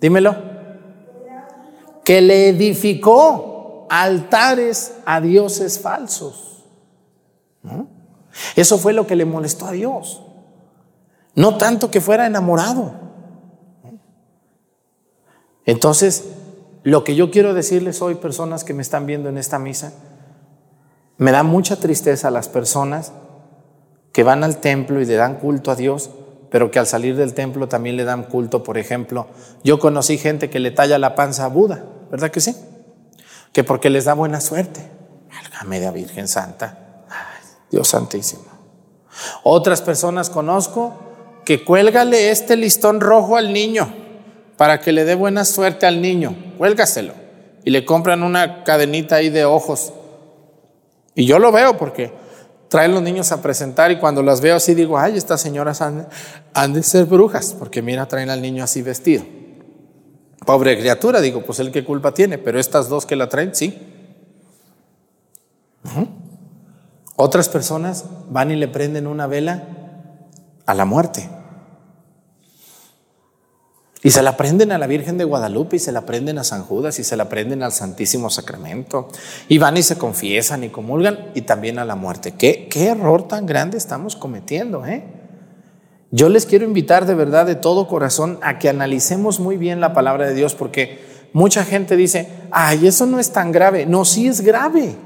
Dímelo. 0.00 0.36
Que 2.04 2.20
le 2.20 2.50
edificó 2.50 3.86
altares 3.88 4.98
a 5.06 5.20
dioses 5.20 5.80
falsos. 5.80 6.64
Eso 8.56 8.78
fue 8.78 8.92
lo 8.92 9.06
que 9.06 9.16
le 9.16 9.24
molestó 9.24 9.66
a 9.66 9.72
Dios. 9.72 10.22
No 11.34 11.56
tanto 11.56 11.90
que 11.90 12.00
fuera 12.00 12.26
enamorado. 12.26 12.94
Entonces, 15.66 16.24
lo 16.82 17.02
que 17.04 17.14
yo 17.14 17.30
quiero 17.30 17.54
decirles 17.54 18.02
hoy, 18.02 18.16
personas 18.16 18.64
que 18.64 18.74
me 18.74 18.82
están 18.82 19.06
viendo 19.06 19.28
en 19.28 19.38
esta 19.38 19.58
misa, 19.58 19.92
me 21.16 21.32
da 21.32 21.42
mucha 21.42 21.76
tristeza 21.76 22.30
las 22.30 22.48
personas 22.48 23.12
que 24.12 24.22
van 24.22 24.44
al 24.44 24.58
templo 24.58 25.00
y 25.00 25.06
le 25.06 25.14
dan 25.14 25.36
culto 25.36 25.70
a 25.70 25.76
Dios, 25.76 26.10
pero 26.50 26.70
que 26.70 26.78
al 26.78 26.86
salir 26.86 27.16
del 27.16 27.34
templo 27.34 27.68
también 27.68 27.96
le 27.96 28.04
dan 28.04 28.24
culto, 28.24 28.62
por 28.62 28.78
ejemplo, 28.78 29.26
yo 29.64 29.78
conocí 29.78 30.18
gente 30.18 30.50
que 30.50 30.60
le 30.60 30.70
talla 30.70 30.98
la 30.98 31.14
panza 31.14 31.46
a 31.46 31.48
Buda, 31.48 31.84
¿verdad 32.10 32.30
que 32.30 32.40
sí? 32.40 32.54
Que 33.52 33.64
porque 33.64 33.90
les 33.90 34.04
da 34.04 34.14
buena 34.14 34.40
suerte. 34.40 34.80
Válgame 35.28 35.80
de 35.80 35.90
Virgen 35.90 36.28
Santa, 36.28 36.83
Dios 37.74 37.88
Santísimo. 37.88 38.44
Otras 39.42 39.82
personas 39.82 40.30
conozco 40.30 40.94
que 41.44 41.64
cuélgale 41.64 42.30
este 42.30 42.56
listón 42.56 43.00
rojo 43.00 43.36
al 43.36 43.52
niño 43.52 43.92
para 44.56 44.80
que 44.80 44.92
le 44.92 45.04
dé 45.04 45.14
buena 45.14 45.44
suerte 45.44 45.86
al 45.86 46.00
niño. 46.00 46.36
Cuélgaselo. 46.56 47.12
Y 47.64 47.70
le 47.70 47.84
compran 47.84 48.22
una 48.22 48.62
cadenita 48.62 49.16
ahí 49.16 49.30
de 49.30 49.44
ojos. 49.44 49.92
Y 51.14 51.26
yo 51.26 51.38
lo 51.38 51.50
veo 51.50 51.76
porque 51.76 52.12
traen 52.68 52.92
los 52.92 53.02
niños 53.02 53.32
a 53.32 53.42
presentar 53.42 53.90
y 53.90 53.98
cuando 53.98 54.22
las 54.22 54.40
veo 54.40 54.56
así 54.56 54.74
digo, 54.74 54.98
ay, 54.98 55.16
estas 55.16 55.40
señoras 55.40 55.80
han, 55.80 56.08
de 56.72 56.82
ser 56.82 57.06
brujas, 57.06 57.54
porque 57.58 57.82
mira, 57.82 58.06
traen 58.06 58.30
al 58.30 58.42
niño 58.42 58.64
así 58.64 58.82
vestido. 58.82 59.24
Pobre 60.44 60.78
criatura, 60.78 61.20
digo, 61.20 61.42
pues 61.42 61.58
él 61.60 61.72
qué 61.72 61.84
culpa 61.84 62.12
tiene, 62.12 62.36
pero 62.36 62.60
estas 62.60 62.88
dos 62.88 63.06
que 63.06 63.16
la 63.16 63.28
traen, 63.28 63.54
sí. 63.54 63.78
Otras 67.16 67.48
personas 67.48 68.04
van 68.28 68.50
y 68.50 68.56
le 68.56 68.68
prenden 68.68 69.06
una 69.06 69.26
vela 69.26 69.64
a 70.66 70.74
la 70.74 70.84
muerte. 70.84 71.28
Y 74.02 74.10
se 74.10 74.22
la 74.22 74.36
prenden 74.36 74.70
a 74.70 74.76
la 74.76 74.86
Virgen 74.86 75.16
de 75.16 75.24
Guadalupe 75.24 75.76
y 75.76 75.78
se 75.78 75.90
la 75.90 76.02
prenden 76.02 76.38
a 76.38 76.44
San 76.44 76.62
Judas 76.62 76.98
y 76.98 77.04
se 77.04 77.16
la 77.16 77.30
prenden 77.30 77.62
al 77.62 77.72
Santísimo 77.72 78.28
Sacramento. 78.28 79.08
Y 79.48 79.56
van 79.56 79.78
y 79.78 79.82
se 79.82 79.96
confiesan 79.96 80.62
y 80.62 80.68
comulgan 80.68 81.30
y 81.34 81.42
también 81.42 81.78
a 81.78 81.86
la 81.86 81.94
muerte. 81.94 82.32
¿Qué, 82.32 82.68
qué 82.68 82.88
error 82.88 83.26
tan 83.26 83.46
grande 83.46 83.78
estamos 83.78 84.14
cometiendo? 84.14 84.84
Eh? 84.84 85.04
Yo 86.10 86.28
les 86.28 86.44
quiero 86.44 86.66
invitar 86.66 87.06
de 87.06 87.14
verdad, 87.14 87.46
de 87.46 87.54
todo 87.54 87.88
corazón, 87.88 88.38
a 88.42 88.58
que 88.58 88.68
analicemos 88.68 89.40
muy 89.40 89.56
bien 89.56 89.80
la 89.80 89.94
palabra 89.94 90.26
de 90.26 90.34
Dios 90.34 90.54
porque 90.54 91.28
mucha 91.32 91.64
gente 91.64 91.96
dice, 91.96 92.28
ay, 92.50 92.86
eso 92.86 93.06
no 93.06 93.18
es 93.18 93.32
tan 93.32 93.52
grave. 93.52 93.86
No, 93.86 94.04
sí 94.04 94.28
es 94.28 94.42
grave. 94.42 94.96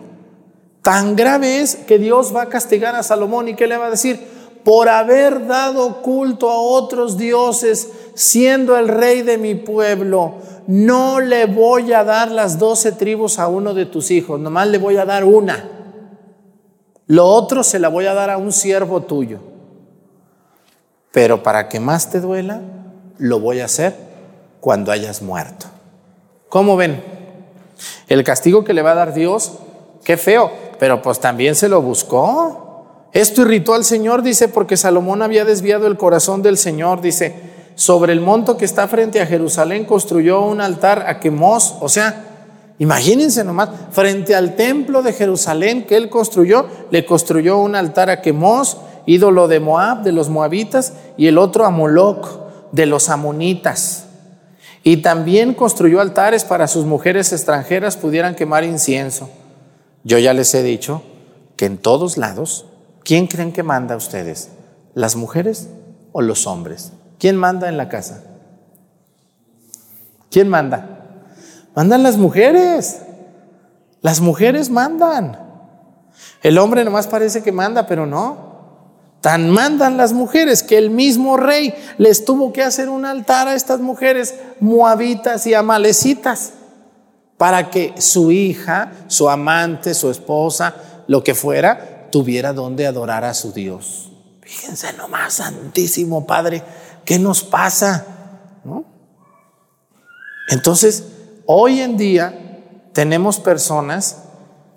Tan 0.82 1.16
grave 1.16 1.60
es 1.60 1.76
que 1.76 1.98
Dios 1.98 2.34
va 2.34 2.42
a 2.42 2.48
castigar 2.48 2.94
a 2.94 3.02
Salomón 3.02 3.48
y 3.48 3.54
¿qué 3.54 3.66
le 3.66 3.76
va 3.76 3.86
a 3.86 3.90
decir? 3.90 4.38
por 4.68 4.90
haber 4.90 5.46
dado 5.46 6.02
culto 6.02 6.50
a 6.50 6.60
otros 6.60 7.16
dioses, 7.16 7.88
siendo 8.12 8.76
el 8.76 8.88
rey 8.88 9.22
de 9.22 9.38
mi 9.38 9.54
pueblo, 9.54 10.34
no 10.66 11.20
le 11.20 11.46
voy 11.46 11.94
a 11.94 12.04
dar 12.04 12.30
las 12.30 12.58
doce 12.58 12.92
tribus 12.92 13.38
a 13.38 13.48
uno 13.48 13.72
de 13.72 13.86
tus 13.86 14.10
hijos, 14.10 14.38
nomás 14.38 14.68
le 14.68 14.76
voy 14.76 14.98
a 14.98 15.06
dar 15.06 15.24
una. 15.24 15.70
Lo 17.06 17.24
otro 17.24 17.62
se 17.62 17.78
la 17.78 17.88
voy 17.88 18.04
a 18.04 18.12
dar 18.12 18.28
a 18.28 18.36
un 18.36 18.52
siervo 18.52 19.00
tuyo. 19.00 19.38
Pero 21.12 21.42
para 21.42 21.70
que 21.70 21.80
más 21.80 22.10
te 22.10 22.20
duela, 22.20 22.60
lo 23.16 23.40
voy 23.40 23.60
a 23.60 23.64
hacer 23.64 23.96
cuando 24.60 24.92
hayas 24.92 25.22
muerto. 25.22 25.64
¿Cómo 26.50 26.76
ven? 26.76 27.02
El 28.08 28.22
castigo 28.22 28.64
que 28.64 28.74
le 28.74 28.82
va 28.82 28.90
a 28.90 28.96
dar 28.96 29.14
Dios, 29.14 29.52
qué 30.04 30.18
feo, 30.18 30.67
pero 30.78 31.02
pues 31.02 31.20
también 31.20 31.54
se 31.54 31.68
lo 31.68 31.82
buscó. 31.82 33.06
Esto 33.12 33.42
irritó 33.42 33.74
al 33.74 33.84
Señor, 33.84 34.22
dice, 34.22 34.48
porque 34.48 34.76
Salomón 34.76 35.22
había 35.22 35.44
desviado 35.44 35.86
el 35.86 35.96
corazón 35.96 36.42
del 36.42 36.58
Señor, 36.58 37.00
dice, 37.00 37.34
sobre 37.74 38.12
el 38.12 38.20
monto 38.20 38.56
que 38.56 38.64
está 38.64 38.88
frente 38.88 39.20
a 39.20 39.26
Jerusalén 39.26 39.84
construyó 39.84 40.40
un 40.40 40.60
altar 40.60 41.04
a 41.06 41.20
Quemos, 41.20 41.76
o 41.80 41.88
sea, 41.88 42.24
imagínense 42.78 43.44
nomás, 43.44 43.70
frente 43.92 44.34
al 44.34 44.56
templo 44.56 45.02
de 45.02 45.12
Jerusalén 45.12 45.86
que 45.86 45.96
él 45.96 46.10
construyó, 46.10 46.66
le 46.90 47.06
construyó 47.06 47.58
un 47.58 47.76
altar 47.76 48.10
a 48.10 48.20
Quemos, 48.20 48.78
ídolo 49.06 49.48
de 49.48 49.60
Moab, 49.60 50.02
de 50.02 50.12
los 50.12 50.28
moabitas, 50.28 50.92
y 51.16 51.28
el 51.28 51.38
otro 51.38 51.64
a 51.64 51.70
Moloch, 51.70 52.48
de 52.72 52.84
los 52.84 53.08
amonitas. 53.08 54.04
Y 54.82 54.98
también 54.98 55.54
construyó 55.54 56.00
altares 56.00 56.44
para 56.44 56.68
sus 56.68 56.84
mujeres 56.84 57.32
extranjeras 57.32 57.96
pudieran 57.96 58.34
quemar 58.34 58.64
incienso. 58.64 59.30
Yo 60.04 60.18
ya 60.18 60.32
les 60.32 60.54
he 60.54 60.62
dicho 60.62 61.02
que 61.56 61.66
en 61.66 61.78
todos 61.78 62.16
lados 62.16 62.66
¿Quién 63.08 63.26
creen 63.26 63.52
que 63.52 63.62
manda 63.62 63.94
a 63.94 63.96
ustedes? 63.96 64.50
¿Las 64.92 65.16
mujeres 65.16 65.70
o 66.12 66.20
los 66.20 66.46
hombres? 66.46 66.92
¿Quién 67.18 67.36
manda 67.36 67.70
en 67.70 67.78
la 67.78 67.88
casa? 67.88 68.22
¿Quién 70.30 70.50
manda? 70.50 71.06
Mandan 71.74 72.02
las 72.02 72.18
mujeres. 72.18 72.98
Las 74.02 74.20
mujeres 74.20 74.68
mandan. 74.68 75.40
El 76.42 76.58
hombre 76.58 76.84
nomás 76.84 77.06
parece 77.06 77.42
que 77.42 77.50
manda, 77.50 77.86
pero 77.86 78.04
no. 78.04 78.46
Tan 79.22 79.48
mandan 79.48 79.96
las 79.96 80.12
mujeres 80.12 80.62
que 80.62 80.76
el 80.76 80.90
mismo 80.90 81.38
rey 81.38 81.72
les 81.96 82.26
tuvo 82.26 82.52
que 82.52 82.62
hacer 82.62 82.90
un 82.90 83.06
altar 83.06 83.48
a 83.48 83.54
estas 83.54 83.80
mujeres 83.80 84.34
moabitas 84.60 85.46
y 85.46 85.54
amalecitas 85.54 86.52
para 87.38 87.70
que 87.70 87.94
su 87.98 88.30
hija, 88.30 88.92
su 89.06 89.30
amante, 89.30 89.94
su 89.94 90.10
esposa, 90.10 90.74
lo 91.06 91.24
que 91.24 91.34
fuera, 91.34 92.08
tuviera 92.10 92.52
donde 92.52 92.86
adorar 92.86 93.24
a 93.24 93.32
su 93.32 93.52
Dios. 93.52 94.10
Fíjense 94.42 94.92
nomás, 94.94 95.34
Santísimo 95.34 96.26
Padre, 96.26 96.62
¿qué 97.04 97.18
nos 97.18 97.42
pasa? 97.42 98.04
Entonces, 100.48 101.04
hoy 101.46 101.80
en 101.80 101.96
día 101.96 102.60
tenemos 102.92 103.38
personas, 103.38 104.24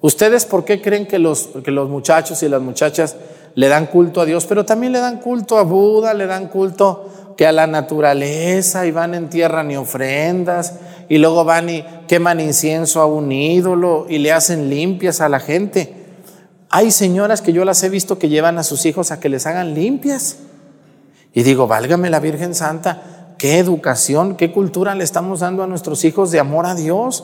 ¿ustedes 0.02 0.46
por 0.46 0.64
qué 0.64 0.82
creen 0.82 1.08
que 1.08 1.18
los, 1.18 1.50
que 1.64 1.72
los 1.72 1.90
muchachos 1.90 2.44
y 2.44 2.50
las 2.50 2.62
muchachas 2.62 3.16
le 3.56 3.68
dan 3.68 3.88
culto 3.88 4.22
a 4.22 4.26
Dios, 4.26 4.46
pero 4.46 4.66
también 4.66 4.94
le 4.94 5.00
dan 5.00 5.20
culto 5.20 5.58
a 5.58 5.64
Buda, 5.64 6.14
le 6.14 6.28
dan 6.28 6.48
culto 6.48 7.10
que 7.42 7.48
a 7.48 7.52
la 7.52 7.66
naturaleza 7.66 8.86
y 8.86 8.92
van 8.92 9.16
en 9.16 9.28
tierra 9.28 9.64
ni 9.64 9.76
ofrendas 9.76 10.76
y 11.10 11.18
luego 11.18 11.44
van 11.44 11.72
y 11.72 11.84
queman 12.08 12.40
incienso 12.40 13.02
a 13.02 13.08
un 13.08 13.32
ídolo 13.32 14.06
y 14.08 14.20
le 14.20 14.32
hacen 14.32 14.70
limpias 14.70 15.22
a 15.22 15.28
la 15.28 15.40
gente. 15.40 15.92
Hay 16.70 16.92
señoras 16.92 17.42
que 17.42 17.52
yo 17.52 17.66
las 17.66 17.82
he 17.82 17.90
visto 17.90 18.20
que 18.20 18.30
llevan 18.30 18.60
a 18.60 18.64
sus 18.64 18.86
hijos 18.86 19.10
a 19.10 19.20
que 19.20 19.28
les 19.28 19.48
hagan 19.48 19.74
limpias. 19.74 20.38
Y 21.34 21.42
digo, 21.42 21.66
válgame 21.66 22.12
la 22.12 22.20
Virgen 22.20 22.54
Santa, 22.54 23.34
qué 23.40 23.58
educación, 23.58 24.36
qué 24.36 24.52
cultura 24.52 24.94
le 24.94 25.04
estamos 25.04 25.40
dando 25.40 25.64
a 25.64 25.68
nuestros 25.68 26.06
hijos 26.06 26.30
de 26.30 26.40
amor 26.40 26.68
a 26.68 26.76
Dios. 26.76 27.24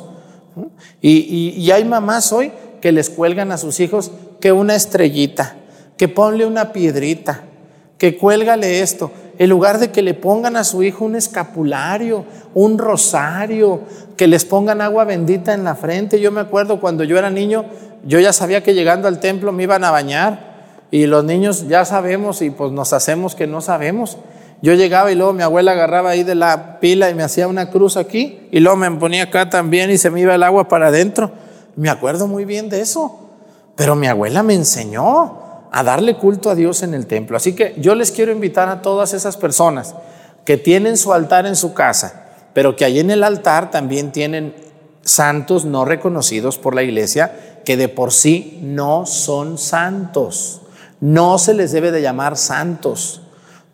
Y, 0.99 1.69
hay 1.69 1.85
mamás 1.85 2.33
hoy 2.33 2.51
que 2.81 2.91
les 2.91 3.11
cuelgan 3.11 3.51
a 3.51 3.59
sus 3.59 3.79
hijos 3.79 4.09
que 4.41 4.51
una 4.51 4.73
estrellita, 4.73 5.57
que 5.95 6.07
ponle 6.07 6.47
una 6.47 6.73
piedrita, 6.73 7.43
que 7.99 8.17
cuélgale 8.17 8.81
esto, 8.81 9.11
en 9.37 9.49
lugar 9.49 9.79
de 9.79 9.91
que 9.91 10.01
le 10.01 10.13
pongan 10.13 10.55
a 10.55 10.63
su 10.63 10.83
hijo 10.83 11.05
un 11.05 11.15
escapulario, 11.15 12.25
un 12.53 12.77
rosario, 12.77 13.81
que 14.15 14.27
les 14.27 14.45
pongan 14.45 14.81
agua 14.81 15.03
bendita 15.03 15.53
en 15.53 15.63
la 15.63 15.75
frente. 15.75 16.19
Yo 16.19 16.31
me 16.31 16.41
acuerdo 16.41 16.79
cuando 16.79 17.03
yo 17.03 17.17
era 17.17 17.29
niño, 17.29 17.65
yo 18.05 18.19
ya 18.19 18.33
sabía 18.33 18.63
que 18.63 18.73
llegando 18.73 19.07
al 19.07 19.19
templo 19.19 19.51
me 19.51 19.63
iban 19.63 19.83
a 19.83 19.91
bañar 19.91 20.57
y 20.89 21.05
los 21.05 21.23
niños 21.23 21.67
ya 21.67 21.85
sabemos 21.85 22.41
y 22.41 22.49
pues 22.49 22.71
nos 22.71 22.93
hacemos 22.93 23.35
que 23.35 23.47
no 23.47 23.61
sabemos. 23.61 24.17
Yo 24.61 24.73
llegaba 24.73 25.11
y 25.11 25.15
luego 25.15 25.33
mi 25.33 25.43
abuela 25.43 25.73
agarraba 25.73 26.09
ahí 26.09 26.23
de 26.23 26.33
la 26.33 26.79
pila 26.79 27.09
y 27.11 27.13
me 27.13 27.23
hacía 27.23 27.47
una 27.47 27.69
cruz 27.69 27.95
aquí 27.95 28.47
y 28.51 28.59
luego 28.59 28.77
me 28.77 28.89
ponía 28.91 29.23
acá 29.23 29.49
también 29.49 29.91
y 29.91 29.99
se 29.99 30.09
me 30.09 30.21
iba 30.21 30.33
el 30.33 30.41
agua 30.41 30.67
para 30.67 30.87
adentro. 30.87 31.31
Me 31.75 31.89
acuerdo 31.89 32.27
muy 32.27 32.43
bien 32.43 32.69
de 32.69 32.81
eso. 32.81 33.19
Pero 33.75 33.95
mi 33.95 34.07
abuela 34.07 34.41
me 34.41 34.55
enseñó 34.55 35.46
a 35.77 35.83
darle 35.83 36.15
culto 36.15 36.49
a 36.49 36.55
Dios 36.55 36.81
en 36.81 36.95
el 36.95 37.05
templo. 37.05 37.37
Así 37.37 37.53
que 37.53 37.75
yo 37.77 37.93
les 37.93 38.11
quiero 38.11 38.31
invitar 38.31 38.67
a 38.67 38.81
todas 38.81 39.13
esas 39.13 39.37
personas 39.37 39.93
que 40.43 40.57
tienen 40.57 40.97
su 40.97 41.13
altar 41.13 41.45
en 41.45 41.55
su 41.55 41.75
casa, 41.75 42.25
pero 42.53 42.75
que 42.75 42.83
ahí 42.83 42.99
en 42.99 43.11
el 43.11 43.23
altar 43.23 43.69
también 43.69 44.11
tienen 44.11 44.55
santos 45.03 45.65
no 45.65 45.85
reconocidos 45.85 46.57
por 46.57 46.73
la 46.73 46.81
iglesia 46.81 47.59
que 47.63 47.77
de 47.77 47.89
por 47.89 48.11
sí 48.11 48.57
no 48.63 49.05
son 49.05 49.59
santos. 49.59 50.61
No 50.99 51.37
se 51.37 51.53
les 51.53 51.73
debe 51.73 51.91
de 51.91 52.01
llamar 52.01 52.37
santos. 52.37 53.21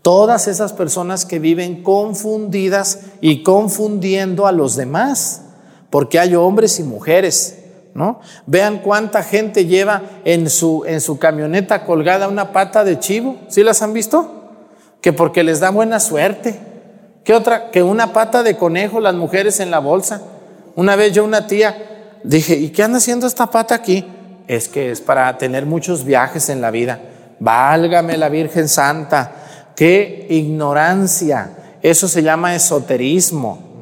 Todas 0.01 0.49
esas 0.49 0.73
personas 0.73 1.25
que 1.25 1.39
viven 1.39 1.83
confundidas 1.83 2.99
y 3.21 3.43
confundiendo 3.43 4.45
a 4.45 4.51
los 4.51 4.75
demás, 4.75 5.43
porque 5.89 6.19
hay 6.19 6.35
hombres 6.35 6.81
y 6.81 6.83
mujeres, 6.83 7.62
¿no? 7.93 8.19
Vean 8.45 8.79
cuánta 8.79 9.23
gente 9.23 9.65
lleva 9.65 10.01
en 10.25 10.49
su, 10.49 10.83
en 10.85 11.01
su 11.01 11.19
camioneta 11.19 11.85
colgada 11.85 12.27
una 12.27 12.51
pata 12.51 12.83
de 12.83 12.99
chivo. 12.99 13.37
¿Sí 13.49 13.63
las 13.63 13.81
han 13.81 13.93
visto? 13.93 14.59
Que 15.01 15.13
porque 15.13 15.43
les 15.43 15.59
da 15.59 15.69
buena 15.69 15.99
suerte. 15.99 16.59
¿Qué 17.23 17.33
otra? 17.33 17.71
Que 17.71 17.83
una 17.83 18.13
pata 18.13 18.43
de 18.43 18.57
conejo 18.57 18.99
las 18.99 19.15
mujeres 19.15 19.59
en 19.59 19.71
la 19.71 19.79
bolsa. 19.79 20.21
Una 20.75 20.95
vez 20.95 21.13
yo 21.13 21.23
una 21.23 21.47
tía 21.47 22.17
dije, 22.23 22.55
¿y 22.55 22.69
qué 22.69 22.83
anda 22.83 22.97
haciendo 22.97 23.27
esta 23.27 23.47
pata 23.47 23.75
aquí? 23.75 24.05
Es 24.47 24.67
que 24.67 24.91
es 24.91 24.99
para 24.99 25.37
tener 25.37 25.65
muchos 25.65 26.03
viajes 26.03 26.49
en 26.49 26.61
la 26.61 26.71
vida. 26.71 26.99
Válgame 27.39 28.17
la 28.17 28.29
Virgen 28.29 28.67
Santa. 28.67 29.31
Qué 29.75 30.27
ignorancia. 30.29 31.77
Eso 31.81 32.07
se 32.07 32.23
llama 32.23 32.55
esoterismo. 32.55 33.72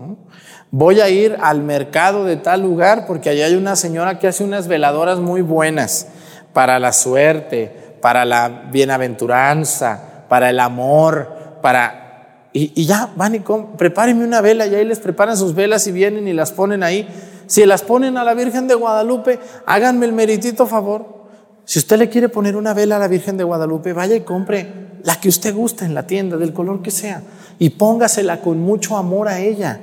Voy 0.74 1.02
a 1.02 1.10
ir 1.10 1.38
al 1.42 1.64
mercado 1.64 2.24
de 2.24 2.38
tal 2.38 2.62
lugar 2.62 3.06
porque 3.06 3.30
allá 3.30 3.46
hay 3.46 3.56
una 3.56 3.76
señora 3.76 4.20
que 4.20 4.30
hace 4.30 4.46
unas 4.46 4.70
veladoras 4.70 5.20
muy 5.20 5.42
buenas 5.42 6.08
para 6.54 6.80
la 6.80 6.94
suerte, 6.94 7.98
para 8.00 8.24
la 8.24 8.70
bienaventuranza, 8.72 10.24
para 10.30 10.50
el 10.50 10.62
amor, 10.62 11.60
para... 11.62 12.48
Y, 12.54 12.86
ya 12.86 13.10
van 13.18 13.36
y 13.36 13.44
prepárenme 13.78 14.24
una 14.24 14.40
vela 14.40 14.66
y 14.66 14.76
ahí 14.76 14.86
les 14.86 15.00
preparan 15.00 15.36
sus 15.36 15.56
velas 15.56 15.88
y 15.88 15.92
vienen 15.92 16.26
y 16.30 16.32
las 16.32 16.54
ponen 16.54 16.84
ahí. 16.84 17.06
Si 17.48 17.66
las 17.66 17.82
ponen 17.82 18.18
a 18.18 18.24
la 18.24 18.34
Virgen 18.34 18.70
de 18.70 18.76
Guadalupe, 18.76 19.40
háganme 19.66 20.06
el 20.06 20.14
meritito 20.14 20.68
favor. 20.68 21.28
Si 21.66 21.80
usted 21.80 21.98
le 21.98 22.08
quiere 22.08 22.30
poner 22.30 22.56
una 22.56 22.74
vela 22.74 22.96
a 22.96 23.00
la 23.00 23.10
Virgen 23.10 23.36
de 23.36 23.44
Guadalupe, 23.44 23.92
vaya 23.92 24.16
y 24.16 24.22
compre 24.22 24.72
la 25.04 25.20
que 25.20 25.28
usted 25.28 25.54
guste 25.54 25.84
en 25.84 25.94
la 25.94 26.08
tienda, 26.08 26.38
del 26.38 26.54
color 26.54 26.82
que 26.82 26.92
sea, 26.92 27.24
y 27.60 27.72
póngasela 27.72 28.40
con 28.40 28.60
mucho 28.60 28.96
amor 28.96 29.28
a 29.28 29.40
ella 29.40 29.82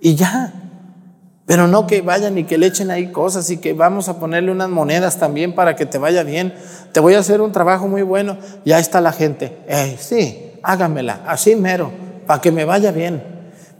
y 0.00 0.14
ya. 0.14 0.52
Pero 1.46 1.66
no 1.66 1.86
que 1.86 2.02
vayan 2.02 2.36
y 2.36 2.44
que 2.44 2.58
le 2.58 2.66
echen 2.66 2.90
ahí 2.90 3.10
cosas 3.10 3.48
y 3.48 3.56
que 3.56 3.72
vamos 3.72 4.08
a 4.10 4.20
ponerle 4.20 4.52
unas 4.52 4.68
monedas 4.68 5.18
también 5.18 5.54
para 5.54 5.76
que 5.76 5.86
te 5.86 5.96
vaya 5.96 6.22
bien. 6.22 6.54
Te 6.92 7.00
voy 7.00 7.14
a 7.14 7.20
hacer 7.20 7.40
un 7.40 7.52
trabajo 7.52 7.88
muy 7.88 8.02
bueno. 8.02 8.36
Ya 8.66 8.78
está 8.78 9.00
la 9.00 9.12
gente. 9.12 9.56
sí, 9.98 10.52
hágamela, 10.62 11.22
así 11.26 11.56
mero, 11.56 11.90
para 12.26 12.42
que 12.42 12.52
me 12.52 12.66
vaya 12.66 12.92
bien. 12.92 13.22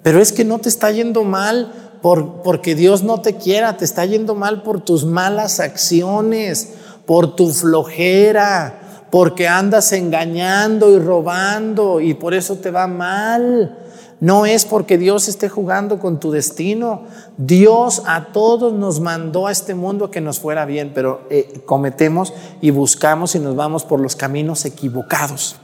Pero 0.02 0.22
es 0.22 0.32
que 0.32 0.46
no 0.46 0.58
te 0.58 0.70
está 0.70 0.90
yendo 0.90 1.24
mal 1.24 1.98
por, 2.00 2.40
porque 2.42 2.74
Dios 2.74 3.02
no 3.02 3.20
te 3.20 3.34
quiera, 3.34 3.76
te 3.76 3.84
está 3.84 4.06
yendo 4.06 4.34
mal 4.34 4.62
por 4.62 4.80
tus 4.80 5.04
malas 5.04 5.60
acciones, 5.60 6.70
por 7.04 7.36
tu 7.36 7.52
flojera, 7.52 9.06
porque 9.10 9.48
andas 9.48 9.92
engañando 9.92 10.90
y 10.90 10.98
robando 10.98 12.00
y 12.00 12.14
por 12.14 12.32
eso 12.32 12.56
te 12.56 12.70
va 12.70 12.86
mal. 12.86 13.87
No 14.20 14.46
es 14.46 14.64
porque 14.64 14.98
Dios 14.98 15.28
esté 15.28 15.48
jugando 15.48 16.00
con 16.00 16.18
tu 16.18 16.30
destino. 16.32 17.02
Dios 17.36 18.02
a 18.06 18.26
todos 18.32 18.72
nos 18.72 19.00
mandó 19.00 19.46
a 19.46 19.52
este 19.52 19.74
mundo 19.74 20.10
que 20.10 20.20
nos 20.20 20.40
fuera 20.40 20.64
bien, 20.64 20.92
pero 20.94 21.22
eh, 21.30 21.62
cometemos 21.66 22.32
y 22.60 22.70
buscamos 22.70 23.34
y 23.34 23.38
nos 23.38 23.54
vamos 23.54 23.84
por 23.84 24.00
los 24.00 24.16
caminos 24.16 24.64
equivocados. 24.64 25.56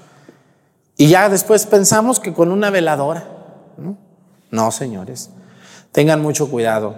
Y 0.96 1.08
ya 1.08 1.28
después 1.28 1.66
pensamos 1.66 2.20
que 2.20 2.32
con 2.32 2.52
una 2.52 2.70
veladora. 2.70 3.28
No, 3.76 3.96
no 4.50 4.70
señores, 4.70 5.30
tengan 5.90 6.22
mucho 6.22 6.48
cuidado 6.48 6.94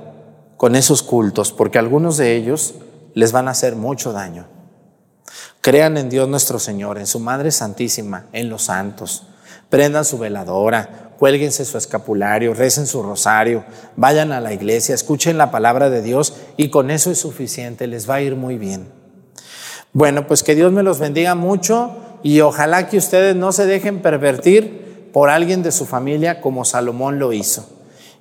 con 0.59 0.77
esos 0.77 1.03
cultos, 1.03 1.53
porque 1.53 1.79
algunos 1.79 2.19
de 2.19 2.37
ellos 2.37 2.75
les 3.15 3.33
van 3.33 3.49
a 3.49 3.53
hacer 3.53 3.77
mucho 3.77 4.13
daño. 4.13 4.47
Crean 5.63 5.97
en 5.97 6.11
Dios 6.11 6.29
nuestro 6.29 6.59
Señor, 6.59 6.99
en 6.99 7.07
su 7.07 7.19
Madre 7.19 7.51
Santísima, 7.51 8.27
en 8.33 8.51
los 8.51 8.65
santos. 8.65 9.27
Prendan 9.71 10.05
su 10.05 10.19
veladora, 10.19 11.06
cuélguense 11.19 11.65
su 11.65 11.79
escapulario, 11.79 12.55
recen 12.55 12.87
su 12.87 13.03
rosario, 13.03 13.65
vayan 13.97 14.33
a 14.33 14.41
la 14.41 14.53
iglesia, 14.53 14.95
escuchen 14.95 15.39
la 15.39 15.51
palabra 15.51 15.91
de 15.91 16.03
Dios 16.03 16.35
y 16.57 16.71
con 16.71 16.91
eso 16.91 17.11
es 17.11 17.19
suficiente, 17.19 17.87
les 17.87 18.09
va 18.09 18.17
a 18.17 18.23
ir 18.23 18.37
muy 18.37 18.59
bien. 18.59 18.89
Bueno, 19.93 20.27
pues 20.27 20.43
que 20.43 20.55
Dios 20.55 20.73
me 20.73 20.83
los 20.83 20.99
bendiga 20.99 21.35
mucho 21.35 21.97
y 22.23 22.41
ojalá 22.41 22.89
que 22.89 22.99
ustedes 22.99 23.35
no 23.35 23.53
se 23.53 23.67
dejen 23.67 24.03
pervertir 24.03 25.11
por 25.13 25.31
alguien 25.31 25.63
de 25.63 25.73
su 25.73 25.87
familia 25.87 26.41
como 26.41 26.65
Salomón 26.65 27.19
lo 27.19 27.33
hizo. 27.33 27.67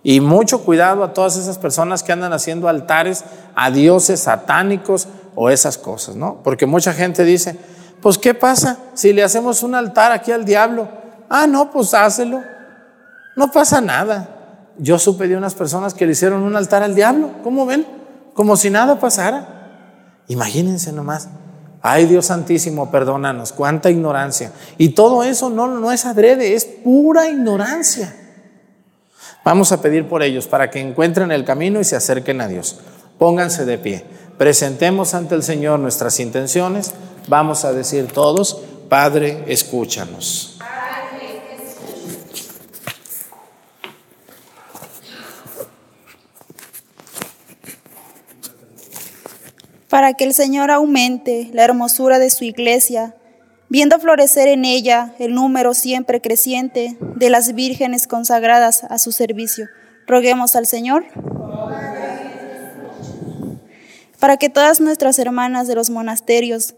Y 0.02 0.22
mucho 0.22 0.64
cuidado 0.64 1.04
a 1.04 1.14
todas 1.14 1.36
esas 1.36 1.58
personas 1.58 2.04
que 2.04 2.12
andan 2.12 2.32
haciendo 2.32 2.70
altares 2.70 3.26
a 3.56 3.72
dioses 3.72 4.22
satánicos 4.22 5.08
o 5.34 5.50
esas 5.50 5.78
cosas, 5.78 6.16
¿no? 6.16 6.42
Porque 6.44 6.66
mucha 6.66 6.94
gente 6.94 7.26
dice, 7.26 7.58
pues 8.02 8.18
¿qué 8.18 8.34
pasa 8.34 8.78
si 8.94 9.14
le 9.14 9.24
hacemos 9.24 9.64
un 9.64 9.76
altar 9.76 10.12
aquí 10.12 10.32
al 10.32 10.46
diablo? 10.46 10.88
Ah, 11.28 11.48
no, 11.48 11.72
pues 11.72 11.94
hácelo. 11.94 12.42
No 13.36 13.52
pasa 13.52 13.82
nada. 13.82 14.72
Yo 14.78 15.00
supe 15.00 15.28
de 15.28 15.38
unas 15.38 15.56
personas 15.56 15.94
que 15.94 16.06
le 16.06 16.14
hicieron 16.14 16.44
un 16.44 16.56
altar 16.56 16.84
al 16.84 16.96
diablo. 16.96 17.32
¿Cómo 17.44 17.66
ven? 17.66 17.86
Como 18.34 18.58
si 18.58 18.70
nada 18.70 19.00
pasara. 19.00 20.24
Imagínense 20.28 20.92
nomás. 20.92 21.30
Ay 21.82 22.08
Dios 22.08 22.26
Santísimo, 22.26 22.90
perdónanos, 22.90 23.54
cuánta 23.54 23.92
ignorancia. 23.92 24.52
Y 24.80 24.90
todo 24.90 25.24
eso 25.24 25.52
no, 25.52 25.68
no 25.68 25.92
es 25.92 26.06
adrede, 26.06 26.56
es 26.56 26.66
pura 26.66 27.30
ignorancia. 27.30 28.16
Vamos 29.44 29.72
a 29.72 29.80
pedir 29.80 30.10
por 30.10 30.24
ellos 30.24 30.48
para 30.48 30.72
que 30.72 30.80
encuentren 30.80 31.32
el 31.32 31.46
camino 31.46 31.80
y 31.80 31.84
se 31.84 31.96
acerquen 31.96 32.42
a 32.42 32.48
Dios. 32.48 32.80
Pónganse 33.20 33.66
de 33.66 33.78
pie. 33.78 34.04
Presentemos 34.40 35.14
ante 35.14 35.36
el 35.36 35.44
Señor 35.44 35.80
nuestras 35.80 36.20
intenciones. 36.20 36.94
Vamos 37.28 37.64
a 37.64 37.72
decir 37.72 38.08
todos, 38.08 38.62
Padre, 38.90 39.44
escúchanos. 39.46 40.58
Para 49.96 50.14
que 50.14 50.26
el 50.26 50.34
Señor 50.34 50.72
aumente 50.72 51.50
la 51.54 51.64
hermosura 51.64 52.20
de 52.20 52.30
su 52.30 52.44
iglesia, 52.44 53.16
viendo 53.70 53.98
florecer 53.98 54.50
en 54.50 54.66
ella 54.66 55.16
el 55.20 55.34
número 55.34 55.74
siempre 55.74 56.20
creciente 56.20 56.98
de 57.00 57.30
las 57.30 57.56
vírgenes 57.56 58.06
consagradas 58.06 58.84
a 58.84 58.98
su 58.98 59.14
servicio. 59.14 59.68
Roguemos 60.06 60.58
al 60.58 60.66
Señor. 60.66 61.06
Para 64.20 64.36
que 64.36 64.50
todas 64.50 64.82
nuestras 64.82 65.18
hermanas 65.18 65.66
de 65.70 65.76
los 65.76 65.90
monasterios 65.90 66.76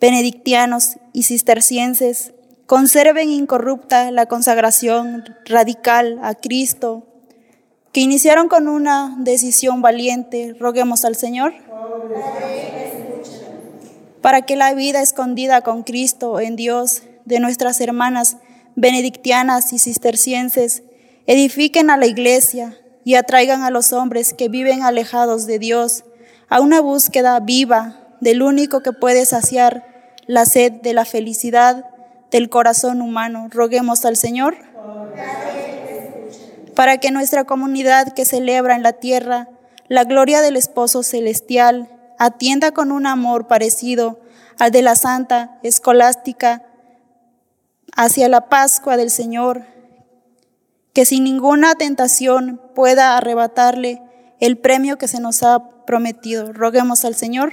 benedictianos 0.00 0.98
y 1.12 1.24
cistercienses 1.24 2.34
conserven 2.66 3.30
incorrupta 3.30 4.12
la 4.12 4.26
consagración 4.26 5.24
radical 5.44 6.20
a 6.22 6.36
Cristo, 6.36 7.09
que 7.92 8.00
iniciaron 8.00 8.48
con 8.48 8.68
una 8.68 9.16
decisión 9.18 9.82
valiente, 9.82 10.54
roguemos 10.58 11.04
al 11.04 11.16
Señor 11.16 11.54
para 14.20 14.42
que 14.42 14.56
la 14.56 14.74
vida 14.74 15.00
escondida 15.00 15.62
con 15.62 15.82
Cristo 15.82 16.40
en 16.40 16.56
Dios 16.56 17.02
de 17.24 17.40
nuestras 17.40 17.80
hermanas 17.80 18.36
benedictianas 18.76 19.72
y 19.72 19.78
cistercienses 19.78 20.82
edifiquen 21.26 21.90
a 21.90 21.96
la 21.96 22.06
iglesia 22.06 22.76
y 23.04 23.14
atraigan 23.14 23.62
a 23.62 23.70
los 23.70 23.92
hombres 23.92 24.34
que 24.34 24.48
viven 24.48 24.82
alejados 24.82 25.46
de 25.46 25.58
Dios 25.58 26.04
a 26.48 26.60
una 26.60 26.80
búsqueda 26.80 27.40
viva 27.40 28.08
del 28.20 28.42
único 28.42 28.82
que 28.82 28.92
puede 28.92 29.24
saciar 29.24 29.86
la 30.26 30.44
sed 30.44 30.72
de 30.72 30.92
la 30.92 31.04
felicidad 31.04 31.86
del 32.30 32.50
corazón 32.50 33.00
humano. 33.00 33.48
Roguemos 33.50 34.04
al 34.04 34.16
Señor 34.16 34.56
para 36.74 36.98
que 36.98 37.10
nuestra 37.10 37.44
comunidad 37.44 38.12
que 38.12 38.24
celebra 38.24 38.74
en 38.74 38.82
la 38.82 38.94
tierra 38.94 39.48
la 39.88 40.04
gloria 40.04 40.40
del 40.40 40.56
esposo 40.56 41.02
celestial 41.02 41.88
atienda 42.18 42.72
con 42.72 42.92
un 42.92 43.06
amor 43.06 43.46
parecido 43.46 44.20
al 44.58 44.70
de 44.70 44.82
la 44.82 44.94
Santa 44.94 45.58
Escolástica 45.62 46.62
hacia 47.96 48.28
la 48.28 48.48
Pascua 48.48 48.96
del 48.96 49.10
Señor, 49.10 49.64
que 50.92 51.04
sin 51.04 51.24
ninguna 51.24 51.74
tentación 51.74 52.60
pueda 52.74 53.16
arrebatarle 53.16 54.02
el 54.38 54.58
premio 54.58 54.96
que 54.96 55.08
se 55.08 55.20
nos 55.20 55.42
ha 55.42 55.84
prometido. 55.86 56.52
Roguemos 56.52 57.04
al 57.04 57.14
Señor. 57.14 57.52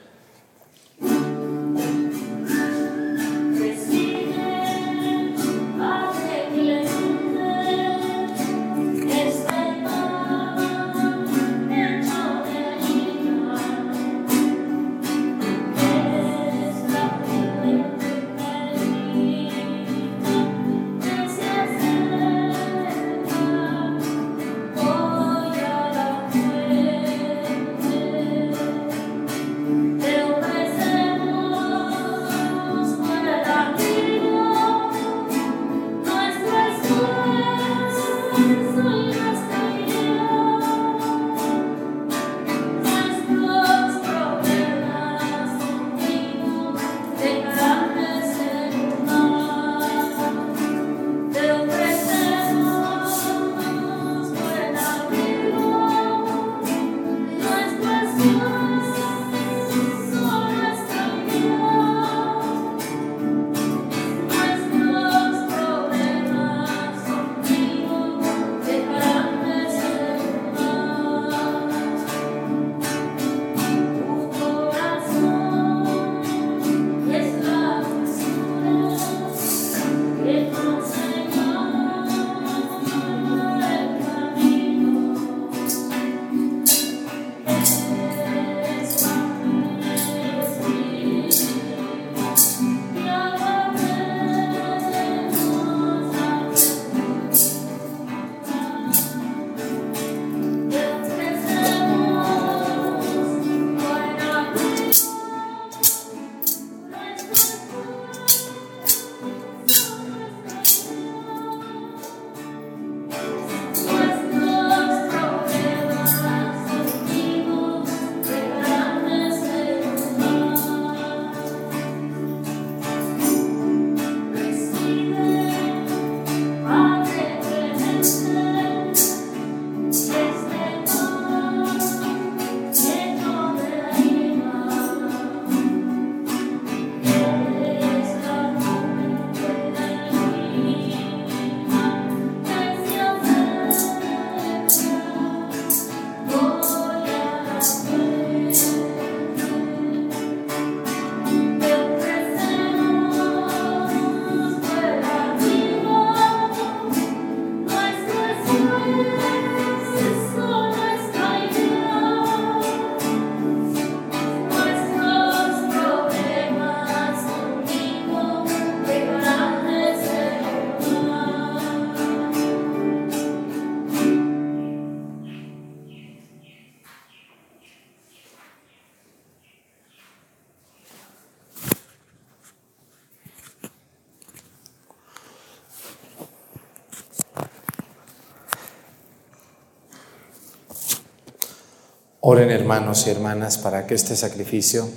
Oren 192.31 192.49
hermanos 192.49 193.07
y 193.07 193.09
hermanas 193.09 193.57
para 193.57 193.85
que 193.85 193.93
este 193.93 194.15
sacrificio 194.15 194.87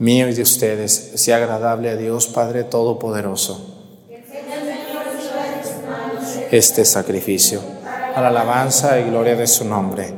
mío 0.00 0.28
y 0.28 0.34
de 0.34 0.42
ustedes 0.42 1.12
sea 1.14 1.36
agradable 1.36 1.88
a 1.88 1.94
Dios 1.94 2.26
Padre 2.26 2.64
Todopoderoso. 2.64 3.92
Este 6.50 6.84
sacrificio 6.84 7.60
a 8.16 8.20
la 8.20 8.26
alabanza 8.26 8.98
y 8.98 9.04
gloria 9.04 9.36
de 9.36 9.46
su 9.46 9.64
nombre, 9.64 10.14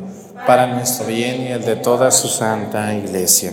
para 0.47 0.67
nuestro 0.67 1.09
bien 1.09 1.43
y 1.43 1.49
el 1.49 1.63
de 1.63 1.77
toda 1.77 2.11
su 2.11 2.27
santa 2.27 2.95
iglesia. 2.95 3.53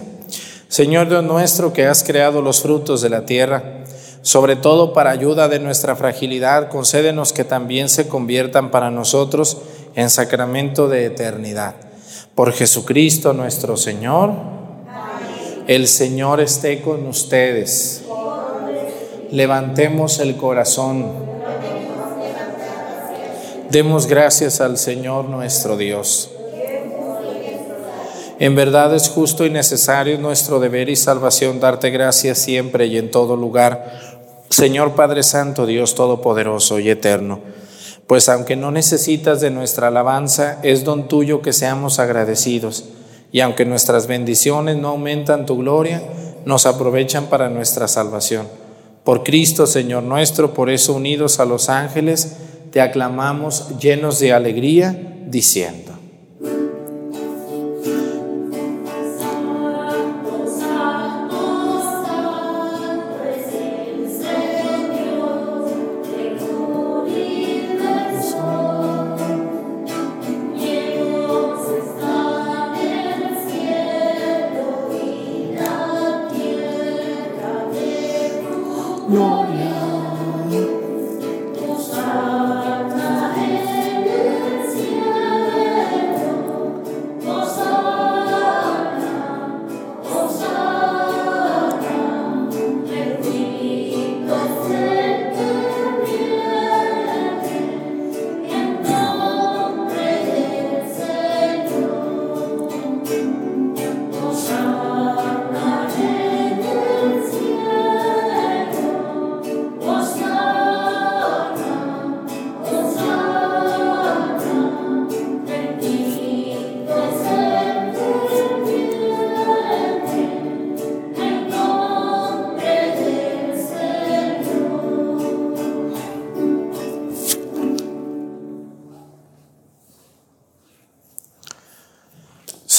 Señor 0.69 1.09
Dios 1.09 1.25
nuestro 1.25 1.73
que 1.73 1.87
has 1.87 2.05
creado 2.05 2.41
los 2.41 2.61
frutos 2.61 3.01
de 3.01 3.09
la 3.09 3.25
tierra, 3.25 3.83
sobre 4.21 4.55
todo 4.55 4.93
para 4.93 5.09
ayuda 5.11 5.49
de 5.49 5.59
nuestra 5.59 5.97
fragilidad, 5.97 6.69
concédenos 6.69 7.33
que 7.33 7.43
también 7.43 7.89
se 7.89 8.07
conviertan 8.07 8.71
para 8.71 8.91
nosotros 8.91 9.57
en 9.93 10.09
sacramento 10.09 10.87
de 10.87 11.03
eternidad 11.07 11.82
por 12.35 12.51
Jesucristo 12.53 13.33
nuestro 13.33 13.77
Señor. 13.77 14.31
El 15.67 15.87
Señor 15.87 16.41
esté 16.41 16.81
con 16.81 17.05
ustedes. 17.07 18.03
Levantemos 19.31 20.19
el 20.19 20.35
corazón. 20.35 21.33
Demos 23.69 24.07
gracias 24.07 24.61
al 24.61 24.77
Señor 24.77 25.25
nuestro 25.25 25.77
Dios. 25.77 26.29
En 28.39 28.55
verdad 28.55 28.93
es 28.93 29.09
justo 29.09 29.45
y 29.45 29.49
necesario 29.49 30.17
nuestro 30.17 30.59
deber 30.59 30.89
y 30.89 30.95
salvación 30.95 31.59
darte 31.59 31.91
gracias 31.91 32.39
siempre 32.39 32.87
y 32.87 32.97
en 32.97 33.09
todo 33.09 33.37
lugar, 33.37 33.91
Señor 34.49 34.95
Padre 34.95 35.23
Santo, 35.23 35.65
Dios 35.65 35.95
Todopoderoso 35.95 36.79
y 36.79 36.89
Eterno 36.89 37.39
pues 38.07 38.29
aunque 38.29 38.55
no 38.55 38.71
necesitas 38.71 39.41
de 39.41 39.49
nuestra 39.49 39.87
alabanza, 39.87 40.59
es 40.63 40.83
don 40.83 41.07
tuyo 41.07 41.41
que 41.41 41.53
seamos 41.53 41.99
agradecidos, 41.99 42.85
y 43.31 43.39
aunque 43.39 43.65
nuestras 43.65 44.07
bendiciones 44.07 44.77
no 44.77 44.89
aumentan 44.89 45.45
tu 45.45 45.57
gloria, 45.57 46.01
nos 46.45 46.65
aprovechan 46.65 47.25
para 47.27 47.49
nuestra 47.49 47.87
salvación. 47.87 48.47
Por 49.03 49.23
Cristo, 49.23 49.67
Señor 49.67 50.03
nuestro, 50.03 50.53
por 50.53 50.69
eso 50.69 50.93
unidos 50.93 51.39
a 51.39 51.45
los 51.45 51.69
ángeles, 51.69 52.37
te 52.71 52.81
aclamamos 52.81 53.77
llenos 53.79 54.19
de 54.19 54.33
alegría, 54.33 55.23
diciendo. 55.27 55.82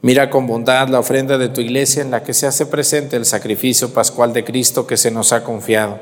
Mira 0.00 0.30
con 0.30 0.46
bondad 0.46 0.88
la 0.88 1.00
ofrenda 1.00 1.38
de 1.38 1.48
tu 1.48 1.60
iglesia 1.60 2.02
en 2.02 2.12
la 2.12 2.22
que 2.22 2.32
se 2.32 2.46
hace 2.46 2.66
presente 2.66 3.16
el 3.16 3.24
sacrificio 3.24 3.92
pascual 3.92 4.32
de 4.32 4.44
Cristo 4.44 4.86
que 4.86 4.96
se 4.96 5.10
nos 5.10 5.32
ha 5.32 5.42
confiado. 5.42 5.98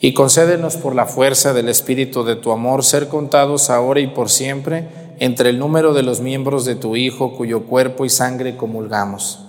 Y 0.00 0.12
concédenos 0.12 0.76
por 0.76 0.94
la 0.94 1.06
fuerza 1.06 1.54
del 1.54 1.70
Espíritu 1.70 2.24
de 2.24 2.36
tu 2.36 2.52
amor 2.52 2.84
ser 2.84 3.08
contados 3.08 3.70
ahora 3.70 4.00
y 4.00 4.08
por 4.08 4.28
siempre 4.28 4.88
entre 5.18 5.48
el 5.48 5.58
número 5.58 5.94
de 5.94 6.02
los 6.02 6.20
miembros 6.20 6.66
de 6.66 6.74
tu 6.74 6.94
Hijo, 6.94 7.34
cuyo 7.34 7.64
cuerpo 7.64 8.04
y 8.04 8.10
sangre 8.10 8.58
comulgamos. 8.58 9.40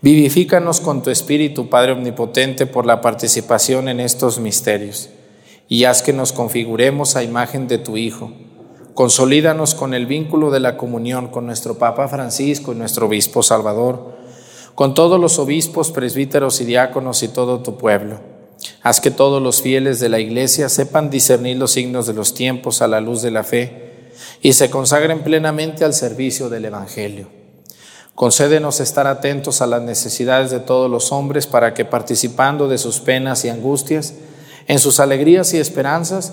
Vivifícanos 0.00 0.78
con 0.78 1.02
tu 1.02 1.10
Espíritu, 1.10 1.68
Padre 1.68 1.90
Omnipotente, 1.90 2.66
por 2.66 2.86
la 2.86 3.00
participación 3.00 3.88
en 3.88 3.98
estos 3.98 4.38
misterios, 4.38 5.08
y 5.68 5.82
haz 5.82 6.02
que 6.02 6.12
nos 6.12 6.32
configuremos 6.32 7.16
a 7.16 7.24
imagen 7.24 7.66
de 7.66 7.78
tu 7.78 7.96
Hijo. 7.96 8.30
Consolídanos 8.98 9.76
con 9.76 9.94
el 9.94 10.06
vínculo 10.06 10.50
de 10.50 10.58
la 10.58 10.76
comunión 10.76 11.28
con 11.28 11.46
nuestro 11.46 11.78
Papa 11.78 12.08
Francisco 12.08 12.72
y 12.72 12.74
nuestro 12.74 13.06
Obispo 13.06 13.44
Salvador, 13.44 14.16
con 14.74 14.92
todos 14.92 15.20
los 15.20 15.38
obispos, 15.38 15.92
presbíteros 15.92 16.60
y 16.60 16.64
diáconos 16.64 17.22
y 17.22 17.28
todo 17.28 17.60
tu 17.60 17.78
pueblo. 17.78 18.18
Haz 18.82 19.00
que 19.00 19.12
todos 19.12 19.40
los 19.40 19.62
fieles 19.62 20.00
de 20.00 20.08
la 20.08 20.18
Iglesia 20.18 20.68
sepan 20.68 21.10
discernir 21.10 21.58
los 21.58 21.70
signos 21.70 22.08
de 22.08 22.12
los 22.12 22.34
tiempos 22.34 22.82
a 22.82 22.88
la 22.88 23.00
luz 23.00 23.22
de 23.22 23.30
la 23.30 23.44
fe 23.44 24.10
y 24.42 24.54
se 24.54 24.68
consagren 24.68 25.22
plenamente 25.22 25.84
al 25.84 25.94
servicio 25.94 26.48
del 26.48 26.64
Evangelio. 26.64 27.28
Concédenos 28.16 28.80
estar 28.80 29.06
atentos 29.06 29.62
a 29.62 29.68
las 29.68 29.82
necesidades 29.82 30.50
de 30.50 30.58
todos 30.58 30.90
los 30.90 31.12
hombres 31.12 31.46
para 31.46 31.72
que 31.72 31.84
participando 31.84 32.66
de 32.66 32.78
sus 32.78 32.98
penas 32.98 33.44
y 33.44 33.48
angustias, 33.48 34.14
en 34.66 34.80
sus 34.80 34.98
alegrías 34.98 35.54
y 35.54 35.58
esperanzas, 35.58 36.32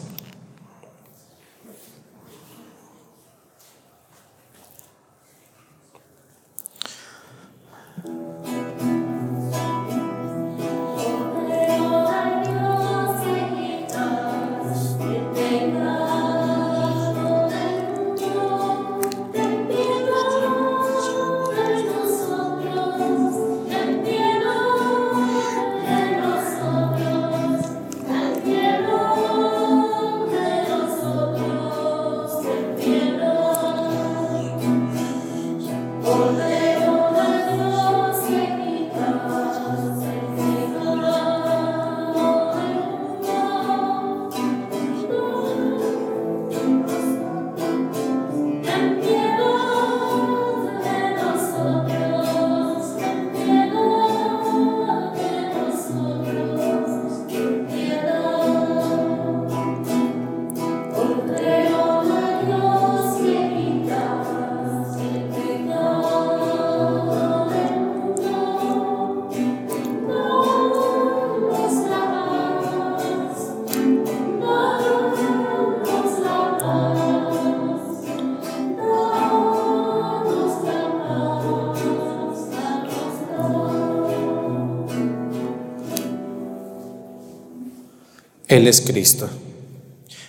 Él 88.51 88.67
es 88.67 88.81
Cristo. 88.81 89.29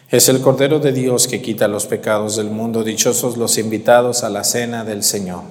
Es 0.08 0.28
el 0.28 0.40
Cordero 0.40 0.78
de 0.78 0.92
Dios 0.92 1.26
que 1.26 1.42
quita 1.42 1.66
los 1.66 1.86
pecados 1.86 2.36
del 2.36 2.50
mundo. 2.50 2.84
Dichosos 2.84 3.36
los 3.36 3.58
invitados 3.58 4.22
a 4.22 4.30
la 4.30 4.44
cena 4.44 4.84
del 4.84 5.02
Señor. 5.02 5.42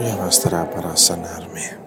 Ya 0.00 0.16
bastará 0.16 0.70
para 0.70 0.96
sanarme. 0.96 1.85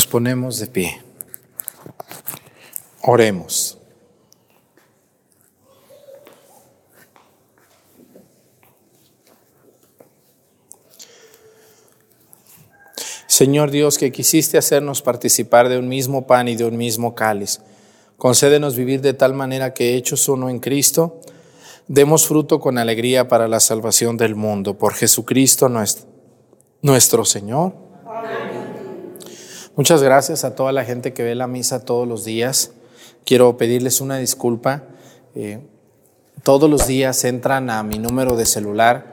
Nos 0.00 0.06
ponemos 0.06 0.58
de 0.58 0.66
pie. 0.66 1.02
Oremos. 3.02 3.76
Señor 13.26 13.70
Dios, 13.70 13.98
que 13.98 14.10
quisiste 14.10 14.56
hacernos 14.56 15.02
participar 15.02 15.68
de 15.68 15.76
un 15.76 15.86
mismo 15.86 16.26
pan 16.26 16.48
y 16.48 16.56
de 16.56 16.64
un 16.64 16.78
mismo 16.78 17.14
cáliz, 17.14 17.60
concédenos 18.16 18.76
vivir 18.76 19.02
de 19.02 19.12
tal 19.12 19.34
manera 19.34 19.74
que, 19.74 19.96
hechos 19.96 20.26
uno 20.30 20.48
en 20.48 20.60
Cristo, 20.60 21.20
demos 21.88 22.26
fruto 22.26 22.58
con 22.58 22.78
alegría 22.78 23.28
para 23.28 23.48
la 23.48 23.60
salvación 23.60 24.16
del 24.16 24.34
mundo. 24.34 24.78
Por 24.78 24.94
Jesucristo 24.94 25.68
nuestro, 25.68 26.06
nuestro 26.80 27.26
Señor. 27.26 27.89
Muchas 29.80 30.02
gracias 30.02 30.44
a 30.44 30.54
toda 30.54 30.72
la 30.72 30.84
gente 30.84 31.14
que 31.14 31.22
ve 31.22 31.34
la 31.34 31.46
misa 31.46 31.86
todos 31.86 32.06
los 32.06 32.22
días. 32.26 32.72
Quiero 33.24 33.56
pedirles 33.56 34.02
una 34.02 34.18
disculpa. 34.18 34.84
Eh, 35.34 35.60
todos 36.42 36.68
los 36.68 36.86
días 36.86 37.24
entran 37.24 37.70
a 37.70 37.82
mi 37.82 37.98
número 37.98 38.36
de 38.36 38.44
celular 38.44 39.10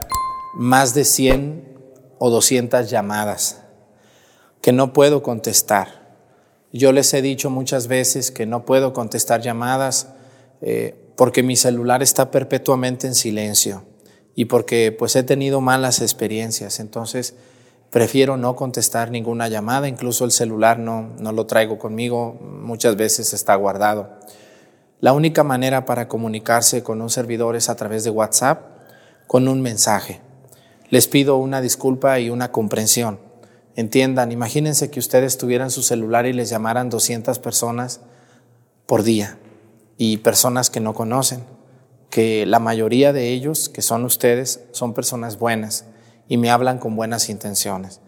más 0.54 0.92
de 0.92 1.06
100 1.06 1.64
o 2.18 2.28
200 2.28 2.90
llamadas 2.90 3.62
que 4.60 4.72
no 4.72 4.92
puedo 4.92 5.22
contestar. 5.22 6.18
Yo 6.70 6.92
les 6.92 7.14
he 7.14 7.22
dicho 7.22 7.48
muchas 7.48 7.86
veces 7.86 8.30
que 8.30 8.44
no 8.44 8.66
puedo 8.66 8.92
contestar 8.92 9.40
llamadas 9.40 10.08
eh, 10.60 10.94
porque 11.16 11.42
mi 11.42 11.56
celular 11.56 12.02
está 12.02 12.30
perpetuamente 12.30 13.06
en 13.06 13.14
silencio 13.14 13.84
y 14.34 14.44
porque 14.44 14.92
pues 14.92 15.16
he 15.16 15.22
tenido 15.22 15.62
malas 15.62 16.02
experiencias. 16.02 16.78
Entonces, 16.78 17.36
Prefiero 17.90 18.36
no 18.36 18.54
contestar 18.54 19.10
ninguna 19.10 19.48
llamada, 19.48 19.88
incluso 19.88 20.26
el 20.26 20.30
celular 20.30 20.78
no, 20.78 21.14
no 21.18 21.32
lo 21.32 21.46
traigo 21.46 21.78
conmigo, 21.78 22.34
muchas 22.34 22.96
veces 22.96 23.32
está 23.32 23.54
guardado. 23.54 24.10
La 25.00 25.14
única 25.14 25.42
manera 25.42 25.86
para 25.86 26.06
comunicarse 26.06 26.82
con 26.82 27.00
un 27.00 27.08
servidor 27.08 27.56
es 27.56 27.70
a 27.70 27.76
través 27.76 28.04
de 28.04 28.10
WhatsApp 28.10 28.60
con 29.26 29.48
un 29.48 29.62
mensaje. 29.62 30.20
Les 30.90 31.06
pido 31.06 31.36
una 31.36 31.62
disculpa 31.62 32.18
y 32.20 32.28
una 32.28 32.52
comprensión. 32.52 33.20
Entiendan, 33.74 34.32
imagínense 34.32 34.90
que 34.90 34.98
ustedes 35.00 35.38
tuvieran 35.38 35.70
su 35.70 35.82
celular 35.82 36.26
y 36.26 36.34
les 36.34 36.50
llamaran 36.50 36.90
200 36.90 37.38
personas 37.38 38.00
por 38.86 39.02
día 39.02 39.38
y 39.96 40.18
personas 40.18 40.68
que 40.68 40.80
no 40.80 40.92
conocen, 40.92 41.44
que 42.10 42.44
la 42.44 42.58
mayoría 42.58 43.14
de 43.14 43.28
ellos, 43.28 43.68
que 43.70 43.80
son 43.80 44.04
ustedes, 44.04 44.64
son 44.72 44.92
personas 44.92 45.38
buenas 45.38 45.86
y 46.28 46.36
me 46.36 46.50
hablan 46.50 46.78
con 46.78 46.94
buenas 46.94 47.28
intenciones. 47.28 48.00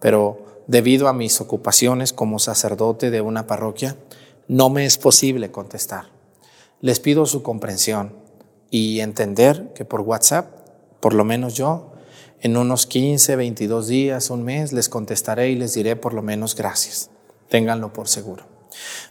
Pero 0.00 0.62
debido 0.66 1.08
a 1.08 1.12
mis 1.12 1.40
ocupaciones 1.40 2.12
como 2.12 2.38
sacerdote 2.38 3.10
de 3.10 3.20
una 3.20 3.46
parroquia, 3.46 3.96
no 4.48 4.70
me 4.70 4.86
es 4.86 4.96
posible 4.98 5.50
contestar. 5.50 6.06
Les 6.80 7.00
pido 7.00 7.26
su 7.26 7.42
comprensión 7.42 8.14
y 8.70 9.00
entender 9.00 9.72
que 9.74 9.84
por 9.84 10.02
WhatsApp, 10.02 10.48
por 11.00 11.14
lo 11.14 11.24
menos 11.24 11.54
yo, 11.54 11.92
en 12.40 12.56
unos 12.56 12.86
15, 12.86 13.36
22 13.36 13.88
días, 13.88 14.30
un 14.30 14.44
mes, 14.44 14.72
les 14.72 14.88
contestaré 14.88 15.50
y 15.50 15.56
les 15.56 15.74
diré 15.74 15.96
por 15.96 16.12
lo 16.12 16.22
menos 16.22 16.54
gracias. 16.54 17.10
Ténganlo 17.48 17.92
por 17.92 18.08
seguro. 18.08 18.44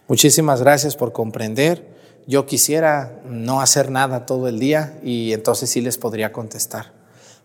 Muchísimas 0.08 0.62
gracias 0.62 0.96
por 0.96 1.14
comprender. 1.14 1.94
Yo 2.28 2.46
quisiera 2.46 3.22
no 3.26 3.62
hacer 3.62 3.90
nada 3.90 4.26
todo 4.26 4.48
el 4.48 4.60
día 4.60 5.00
y 5.04 5.34
entonces 5.34 5.70
sí 5.70 5.82
les 5.82 5.98
podría 5.98 6.32
contestar 6.32 6.93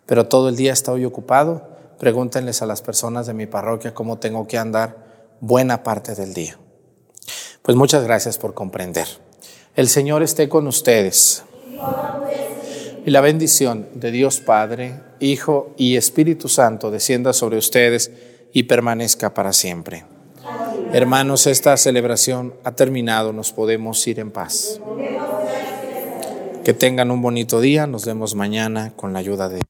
pero 0.08 0.26
todo 0.26 0.48
el 0.48 0.56
día 0.56 0.72
estoy 0.72 1.04
ocupado. 1.04 1.68
Pregúntenles 1.98 2.62
a 2.62 2.66
las 2.66 2.80
personas 2.80 3.26
de 3.26 3.34
mi 3.34 3.46
parroquia 3.46 3.92
cómo 3.92 4.18
tengo 4.18 4.48
que 4.48 4.56
andar 4.56 5.36
buena 5.40 5.82
parte 5.82 6.14
del 6.14 6.32
día. 6.32 6.58
Pues 7.60 7.76
muchas 7.76 8.04
gracias 8.04 8.38
por 8.38 8.54
comprender. 8.54 9.06
El 9.76 9.86
Señor 9.86 10.22
esté 10.22 10.48
con 10.48 10.66
ustedes. 10.66 11.44
Y 13.04 13.10
la 13.10 13.20
bendición 13.20 13.86
de 13.92 14.10
Dios 14.10 14.40
Padre, 14.40 14.98
Hijo 15.20 15.74
y 15.76 15.96
Espíritu 15.96 16.48
Santo 16.48 16.90
descienda 16.90 17.34
sobre 17.34 17.58
ustedes 17.58 18.10
y 18.54 18.62
permanezca 18.62 19.34
para 19.34 19.52
siempre. 19.52 20.06
Hermanos, 20.94 21.46
esta 21.46 21.76
celebración 21.76 22.54
ha 22.64 22.72
terminado, 22.72 23.34
nos 23.34 23.52
podemos 23.52 24.06
ir 24.06 24.20
en 24.20 24.30
paz. 24.30 24.80
Que 26.64 26.72
tengan 26.72 27.10
un 27.10 27.20
bonito 27.20 27.60
día, 27.60 27.86
nos 27.86 28.06
vemos 28.06 28.34
mañana 28.34 28.94
con 28.96 29.12
la 29.12 29.18
ayuda 29.18 29.50
de 29.50 29.60